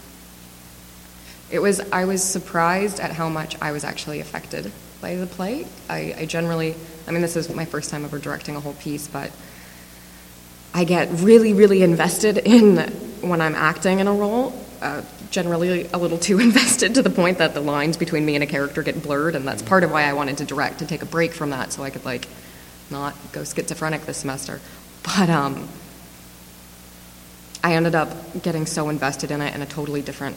it 1.54 1.62
was, 1.62 1.80
I 1.92 2.06
was 2.06 2.24
surprised 2.24 3.00
at 3.00 3.12
how 3.12 3.30
much 3.30 3.56
I 3.62 3.74
was 3.74 3.84
actually 3.84 4.20
affected 4.20 4.72
by 5.02 5.16
the 5.16 5.28
play. 5.28 5.68
I, 5.88 6.16
I 6.18 6.26
generally, 6.26 6.74
I 7.08 7.12
mean, 7.12 7.22
this 7.22 7.36
is 7.36 7.48
my 7.54 7.66
first 7.66 7.92
time 7.92 8.04
ever 8.06 8.18
directing 8.18 8.56
a 8.56 8.60
whole 8.60 8.74
piece, 8.74 9.08
but 9.08 9.32
I 10.74 10.84
get 10.84 11.10
really, 11.12 11.54
really 11.54 11.84
invested 11.84 12.39
in 12.39 12.78
when 13.22 13.39
I'm 13.39 13.54
acting 13.54 14.00
in 14.00 14.08
a 14.08 14.13
role. 14.13 14.60
Uh, 14.82 15.04
generally, 15.30 15.88
a 15.94 15.98
little 15.98 16.18
too 16.18 16.39
invested 16.48 16.96
to 16.96 17.04
the 17.04 17.12
point 17.12 17.38
that 17.38 17.54
the 17.54 17.62
lines 17.62 17.98
between 17.98 18.26
me 18.26 18.34
and 18.34 18.44
a 18.44 18.48
character 18.48 18.82
get 18.82 19.04
blurred, 19.04 19.36
and 19.36 19.48
that's 19.48 19.62
part 19.62 19.84
of 19.84 19.92
why 19.92 20.06
I 20.06 20.13
wanted 20.13 20.39
to 20.39 20.46
direct 20.46 20.80
to 20.80 20.88
take 20.88 21.04
a 21.04 21.06
break 21.06 21.34
from 21.34 21.52
that, 21.52 21.72
so 21.72 21.84
I 21.84 21.92
could 21.92 22.04
like 22.04 22.28
not 22.89 23.16
go 23.32 23.44
schizophrenic 23.44 24.08
this 24.08 24.18
semester. 24.18 24.60
But 25.04 25.30
um, 25.30 25.70
I 27.63 27.76
ended 27.76 27.94
up 27.94 28.42
getting 28.42 28.66
so 28.66 28.89
invested 28.89 29.30
in 29.30 29.39
it 29.39 29.54
in 29.54 29.62
a 29.62 29.68
totally 29.68 30.02
different, 30.02 30.36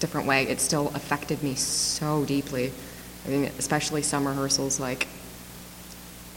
different 0.00 0.26
way. 0.26 0.44
It 0.44 0.60
still 0.60 0.88
affected 0.88 1.42
me 1.42 1.54
so 1.54 2.24
deeply. 2.24 2.72
I 3.26 3.30
mean, 3.30 3.44
especially 3.58 4.02
some 4.02 4.26
rehearsals, 4.26 4.80
like 4.80 5.08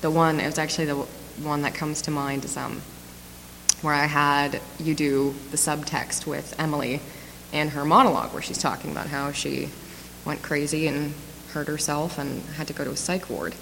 the 0.02 0.12
one. 0.12 0.39
It 0.39 0.45
was 0.45 0.58
actually 0.58 0.86
the 0.86 0.95
one 1.43 1.62
that 1.62 1.74
comes 1.74 2.02
to 2.04 2.12
mind 2.12 2.45
is 2.45 2.58
um, 2.58 2.82
where 3.82 3.93
I 3.93 4.06
had 4.06 4.60
you 4.80 4.93
do 4.93 5.36
the 5.52 5.58
subtext 5.58 6.26
with 6.26 6.56
Emily 6.60 7.02
in 7.52 7.69
her 7.69 7.86
monologue, 7.86 8.34
where 8.34 8.41
she's 8.41 8.58
talking 8.58 8.91
about 8.91 9.08
how 9.08 9.32
she 9.32 9.69
went 10.26 10.41
crazy 10.41 10.88
and 10.88 11.13
hurt 11.52 11.67
herself 11.67 12.17
and 12.17 12.43
had 12.56 12.67
to 12.67 12.74
go 12.74 12.84
to 12.84 12.91
a 12.91 12.97
psych 12.97 13.30
ward. 13.30 13.56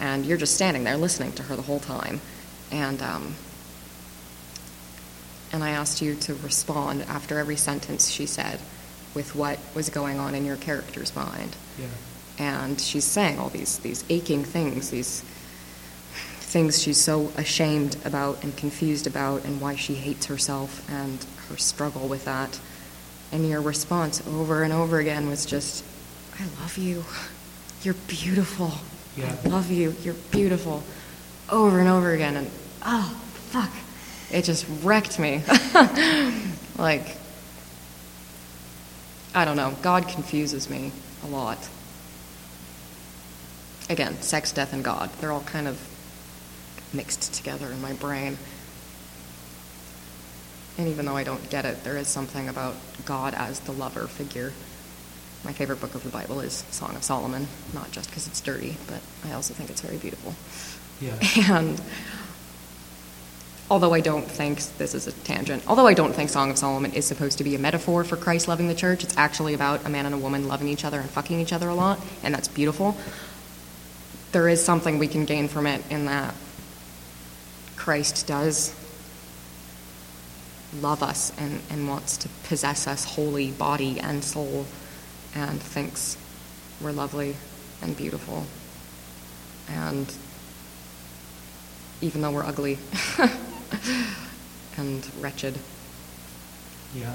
And 0.00 0.24
you're 0.24 0.38
just 0.38 0.54
standing 0.54 0.84
there 0.84 0.96
listening 0.96 1.32
to 1.32 1.42
her 1.44 1.56
the 1.56 1.62
whole 1.62 1.80
time. 1.80 2.20
And, 2.70 3.02
um, 3.02 3.34
and 5.52 5.64
I 5.64 5.70
asked 5.70 6.00
you 6.00 6.14
to 6.14 6.34
respond 6.34 7.02
after 7.02 7.38
every 7.38 7.56
sentence 7.56 8.08
she 8.08 8.26
said 8.26 8.60
with 9.14 9.34
what 9.34 9.58
was 9.74 9.90
going 9.90 10.18
on 10.18 10.34
in 10.34 10.44
your 10.44 10.56
character's 10.56 11.14
mind. 11.14 11.56
Yeah. 11.78 11.86
And 12.38 12.80
she's 12.80 13.04
saying 13.04 13.38
all 13.38 13.48
these, 13.48 13.78
these 13.78 14.04
aching 14.08 14.44
things, 14.44 14.90
these 14.90 15.22
things 16.48 16.82
she's 16.82 17.00
so 17.00 17.30
ashamed 17.36 17.96
about 18.04 18.42
and 18.42 18.56
confused 18.56 19.06
about, 19.06 19.44
and 19.44 19.60
why 19.60 19.76
she 19.76 19.94
hates 19.94 20.26
herself 20.26 20.88
and 20.90 21.24
her 21.48 21.56
struggle 21.56 22.08
with 22.08 22.24
that. 22.24 22.58
And 23.32 23.46
your 23.48 23.60
response 23.60 24.26
over 24.26 24.62
and 24.62 24.72
over 24.72 24.98
again 24.98 25.28
was 25.28 25.44
just, 25.44 25.84
I 26.38 26.44
love 26.62 26.78
you. 26.78 27.04
You're 27.82 27.94
beautiful. 28.06 28.72
Yeah. 29.16 29.34
I 29.44 29.48
love 29.48 29.70
you. 29.70 29.94
You're 30.02 30.14
beautiful. 30.30 30.82
Over 31.50 31.80
and 31.80 31.88
over 31.88 32.12
again. 32.12 32.36
And 32.36 32.50
oh, 32.84 33.20
fuck. 33.50 33.70
It 34.30 34.44
just 34.44 34.66
wrecked 34.82 35.18
me. 35.18 35.42
like, 36.78 37.16
I 39.38 39.44
don't 39.44 39.56
know. 39.56 39.72
God 39.82 40.08
confuses 40.08 40.68
me 40.68 40.90
a 41.22 41.28
lot. 41.28 41.68
Again, 43.88 44.20
sex, 44.20 44.50
death, 44.50 44.72
and 44.72 44.82
God. 44.82 45.10
They're 45.20 45.30
all 45.30 45.44
kind 45.44 45.68
of 45.68 45.80
mixed 46.92 47.34
together 47.34 47.68
in 47.68 47.80
my 47.80 47.92
brain. 47.92 48.36
And 50.76 50.88
even 50.88 51.06
though 51.06 51.16
I 51.16 51.22
don't 51.22 51.48
get 51.50 51.64
it, 51.64 51.84
there 51.84 51.96
is 51.96 52.08
something 52.08 52.48
about 52.48 52.74
God 53.04 53.32
as 53.32 53.60
the 53.60 53.70
lover 53.70 54.08
figure. 54.08 54.52
My 55.44 55.52
favorite 55.52 55.80
book 55.80 55.94
of 55.94 56.02
the 56.02 56.10
Bible 56.10 56.40
is 56.40 56.64
Song 56.72 56.96
of 56.96 57.04
Solomon, 57.04 57.46
not 57.72 57.92
just 57.92 58.10
because 58.10 58.26
it's 58.26 58.40
dirty, 58.40 58.76
but 58.88 59.00
I 59.24 59.34
also 59.34 59.54
think 59.54 59.70
it's 59.70 59.82
very 59.82 59.98
beautiful. 59.98 60.34
Yeah. 61.00 61.14
And 61.56 61.80
although 63.70 63.92
I 63.92 64.00
don't 64.00 64.26
think 64.26 64.62
this 64.78 64.94
is 64.94 65.06
a 65.06 65.12
tangent, 65.12 65.62
although 65.66 65.86
I 65.86 65.94
don't 65.94 66.14
think 66.14 66.30
Song 66.30 66.50
of 66.50 66.58
Solomon 66.58 66.92
is 66.92 67.06
supposed 67.06 67.38
to 67.38 67.44
be 67.44 67.54
a 67.54 67.58
metaphor 67.58 68.04
for 68.04 68.16
Christ 68.16 68.48
loving 68.48 68.68
the 68.68 68.74
church, 68.74 69.04
it's 69.04 69.16
actually 69.16 69.54
about 69.54 69.84
a 69.84 69.88
man 69.88 70.06
and 70.06 70.14
a 70.14 70.18
woman 70.18 70.48
loving 70.48 70.68
each 70.68 70.84
other 70.84 71.00
and 71.00 71.10
fucking 71.10 71.38
each 71.40 71.52
other 71.52 71.68
a 71.68 71.74
lot, 71.74 72.00
and 72.22 72.34
that's 72.34 72.48
beautiful. 72.48 72.96
There 74.32 74.48
is 74.48 74.64
something 74.64 74.98
we 74.98 75.08
can 75.08 75.24
gain 75.24 75.48
from 75.48 75.66
it 75.66 75.82
in 75.90 76.06
that 76.06 76.34
Christ 77.76 78.26
does 78.26 78.74
love 80.80 81.02
us 81.02 81.32
and, 81.38 81.60
and 81.70 81.88
wants 81.88 82.16
to 82.18 82.28
possess 82.44 82.86
us 82.86 83.04
wholly, 83.04 83.50
body 83.50 84.00
and 84.00 84.22
soul, 84.22 84.66
and 85.34 85.60
thinks 85.60 86.16
we're 86.80 86.92
lovely 86.92 87.36
and 87.82 87.96
beautiful. 87.96 88.44
And 89.68 90.12
even 92.00 92.20
though 92.20 92.30
we're 92.30 92.44
ugly 92.44 92.78
and 94.76 95.08
wretched. 95.20 95.58
Yeah. 96.94 97.14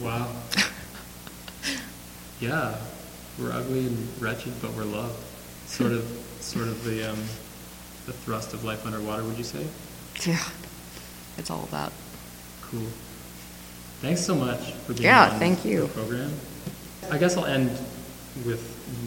Wow. 0.00 0.28
yeah. 2.40 2.76
We're 3.38 3.52
ugly 3.52 3.86
and 3.86 4.08
wretched, 4.20 4.52
but 4.62 4.72
we're 4.72 4.84
loved. 4.84 5.22
Sort 5.66 5.92
of, 5.92 6.04
sort 6.40 6.68
of 6.68 6.82
the 6.84 7.10
um, 7.10 7.18
the 8.06 8.12
thrust 8.12 8.54
of 8.54 8.64
life 8.64 8.86
underwater. 8.86 9.24
Would 9.24 9.36
you 9.36 9.44
say? 9.44 9.66
Yeah, 10.24 10.42
it's 11.36 11.50
all 11.50 11.68
that. 11.70 11.92
Cool. 12.62 12.86
Thanks 14.00 14.22
so 14.24 14.34
much 14.34 14.72
for 14.86 14.92
being 14.94 15.04
Yeah, 15.04 15.30
on 15.32 15.38
thank 15.38 15.64
you. 15.64 15.82
the 15.82 15.88
program. 15.88 16.32
I 17.10 17.18
guess 17.18 17.36
I'll 17.36 17.44
end 17.46 17.70
with 18.44 18.62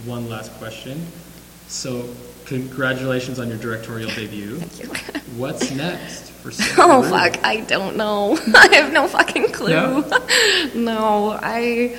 one 0.05 0.29
last 0.29 0.51
question. 0.53 1.05
So, 1.67 2.07
congratulations 2.49 3.39
on 3.39 3.47
your 3.49 3.57
directorial 3.57 4.09
debut. 4.15 4.57
Thank 4.57 5.15
you. 5.15 5.21
What's 5.37 5.71
next 5.71 6.31
for 6.31 6.51
Sarah 6.51 6.75
Oh 6.79 7.01
Ruth? 7.01 7.11
fuck, 7.11 7.43
I 7.45 7.61
don't 7.61 7.95
know. 7.95 8.37
I 8.55 8.75
have 8.75 8.91
no 8.91 9.07
fucking 9.07 9.51
clue. 9.51 9.69
No? 9.69 10.01
no, 10.75 11.39
I 11.41 11.97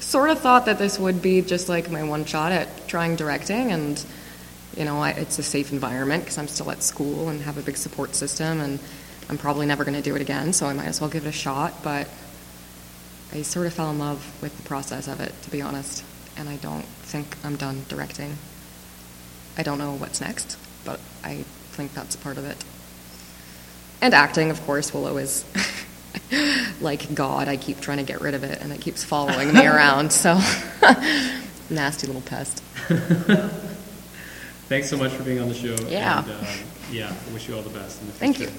sort 0.00 0.30
of 0.30 0.38
thought 0.40 0.66
that 0.66 0.78
this 0.78 0.98
would 0.98 1.22
be 1.22 1.40
just 1.42 1.68
like 1.68 1.90
my 1.90 2.02
one 2.02 2.24
shot 2.24 2.52
at 2.52 2.86
trying 2.88 3.16
directing 3.16 3.72
and 3.72 4.04
you 4.76 4.84
know, 4.84 5.00
I, 5.00 5.10
it's 5.12 5.38
a 5.38 5.42
safe 5.42 5.72
environment 5.72 6.24
because 6.24 6.36
I'm 6.36 6.48
still 6.48 6.70
at 6.70 6.82
school 6.82 7.30
and 7.30 7.40
have 7.42 7.56
a 7.56 7.62
big 7.62 7.76
support 7.78 8.14
system 8.14 8.60
and 8.60 8.78
I'm 9.30 9.38
probably 9.38 9.64
never 9.66 9.84
going 9.84 9.96
to 9.96 10.02
do 10.02 10.14
it 10.14 10.20
again, 10.20 10.52
so 10.52 10.66
I 10.66 10.74
might 10.74 10.86
as 10.86 11.00
well 11.00 11.08
give 11.10 11.24
it 11.26 11.28
a 11.28 11.32
shot, 11.32 11.82
but 11.82 12.08
I 13.32 13.42
sort 13.42 13.66
of 13.66 13.72
fell 13.72 13.90
in 13.90 13.98
love 13.98 14.40
with 14.42 14.56
the 14.56 14.62
process 14.64 15.08
of 15.08 15.20
it, 15.20 15.32
to 15.42 15.50
be 15.50 15.62
honest, 15.62 16.04
and 16.36 16.48
I 16.48 16.56
don't 16.56 16.84
think 16.84 17.36
I'm 17.42 17.56
done 17.56 17.84
directing. 17.88 18.36
I 19.56 19.62
don't 19.62 19.78
know 19.78 19.92
what's 19.94 20.20
next, 20.20 20.58
but 20.84 21.00
I 21.24 21.44
think 21.72 21.94
that's 21.94 22.14
a 22.14 22.18
part 22.18 22.38
of 22.38 22.44
it. 22.44 22.62
And 24.00 24.12
acting, 24.12 24.50
of 24.50 24.60
course, 24.66 24.92
will 24.92 25.06
always, 25.06 25.44
like 26.80 27.14
God, 27.14 27.48
I 27.48 27.56
keep 27.56 27.80
trying 27.80 27.98
to 27.98 28.04
get 28.04 28.20
rid 28.20 28.34
of 28.34 28.44
it 28.44 28.60
and 28.60 28.72
it 28.72 28.80
keeps 28.80 29.02
following 29.02 29.52
me 29.52 29.66
around, 29.66 30.12
so 30.12 30.34
nasty 31.70 32.06
little 32.06 32.22
pest. 32.22 32.62
Thanks 34.68 34.90
so 34.90 34.96
much 34.96 35.12
for 35.12 35.22
being 35.22 35.40
on 35.40 35.48
the 35.48 35.54
show. 35.54 35.76
Yeah. 35.88 36.22
And, 36.22 36.32
um, 36.32 36.46
yeah, 36.90 37.12
I 37.12 37.32
wish 37.32 37.48
you 37.48 37.56
all 37.56 37.62
the 37.62 37.70
best 37.70 38.00
in 38.00 38.08
the 38.08 38.12
Thank 38.12 38.40
you. 38.40 38.50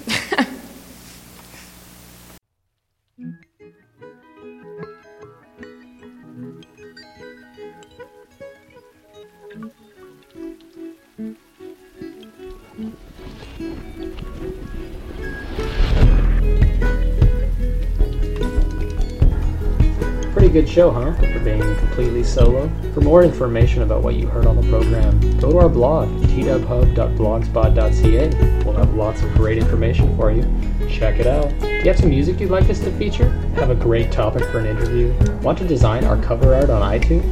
Good 20.62 20.68
show, 20.68 20.90
huh? 20.90 21.14
For 21.14 21.40
being 21.42 21.62
completely 21.62 22.24
solo. 22.24 22.68
For 22.92 23.02
more 23.02 23.24
information 23.24 23.84
about 23.84 24.02
what 24.02 24.16
you 24.16 24.26
heard 24.26 24.48
on 24.48 24.56
the 24.56 24.68
program, 24.70 25.20
go 25.38 25.52
to 25.52 25.60
our 25.60 25.70
blog, 25.70 26.10
twhub.blogspot.ca. 26.24 28.64
We'll 28.64 28.74
have 28.74 28.96
lots 28.96 29.22
of 29.22 29.32
great 29.36 29.60
information 29.60 30.18
for 30.18 30.32
you. 30.32 30.42
Check 30.90 31.20
it 31.20 31.28
out. 31.28 31.50
Do 31.60 31.68
you 31.68 31.84
have 31.84 32.00
some 32.00 32.10
music 32.10 32.40
you'd 32.40 32.50
like 32.50 32.68
us 32.72 32.80
to 32.80 32.92
feature? 32.98 33.30
Have 33.54 33.70
a 33.70 33.76
great 33.76 34.12
topic 34.12 34.46
for 34.46 34.58
an 34.58 34.66
interview? 34.66 35.14
Want 35.44 35.60
to 35.60 35.68
design 35.68 36.06
our 36.06 36.20
cover 36.24 36.56
art 36.56 36.72
on 36.72 36.82
iTunes? 36.82 37.24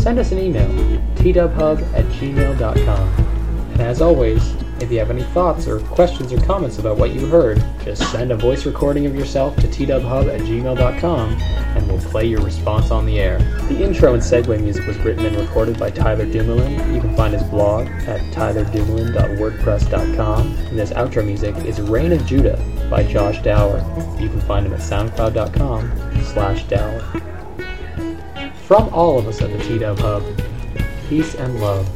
Send 0.00 0.20
us 0.20 0.30
an 0.30 0.38
email, 0.38 0.68
twhub 1.16 1.82
at 1.94 2.04
gmail.com. 2.04 3.08
And 3.72 3.80
as 3.80 4.00
always, 4.00 4.54
If 4.80 4.90
you 4.90 4.98
have 4.98 5.10
any 5.10 5.22
thoughts 5.22 5.66
or 5.66 5.80
questions 5.80 6.30
or 6.32 6.40
comments 6.40 6.78
about 6.78 6.96
what 6.98 7.14
you 7.14 7.26
heard, 7.26 7.62
just 7.84 8.10
send 8.10 8.32
a 8.32 8.36
voice 8.36 8.66
recording 8.66 9.06
of 9.06 9.14
yourself 9.14 9.56
to 9.56 9.68
twhub 9.68 10.34
at 10.34 10.40
gmail.com 10.40 11.40
and 11.40 11.88
we'll 11.88 12.00
play 12.00 12.26
your 12.26 12.42
response 12.42 12.90
on 12.90 13.06
the 13.06 13.20
air. 13.20 13.38
The 13.68 13.82
intro 13.82 14.12
and 14.14 14.22
segue 14.22 14.60
music 14.60 14.86
was 14.86 14.98
written 14.98 15.24
and 15.26 15.36
recorded 15.36 15.78
by 15.78 15.90
Tyler 15.90 16.26
Dumoulin. 16.26 16.94
You 16.94 17.00
can 17.00 17.16
find 17.16 17.32
his 17.34 17.42
blog 17.44 17.86
at 17.86 18.20
tylerdumoulin.wordpress.com. 18.32 20.56
And 20.56 20.78
this 20.78 20.90
outro 20.90 21.24
music 21.24 21.56
is 21.64 21.80
Reign 21.80 22.12
of 22.12 22.26
Judah 22.26 22.58
by 22.90 23.04
Josh 23.04 23.40
Dower. 23.42 23.78
You 24.20 24.28
can 24.28 24.40
find 24.40 24.66
him 24.66 24.74
at 24.74 24.80
soundcloud.com 24.80 26.24
slash 26.24 26.64
Dower. 26.64 27.00
From 28.66 28.92
all 28.94 29.18
of 29.18 29.26
us 29.28 29.42
at 29.42 29.50
the 29.50 29.58
T-Dub 29.64 29.98
Hub, 29.98 30.22
peace 31.08 31.34
and 31.34 31.60
love. 31.60 31.88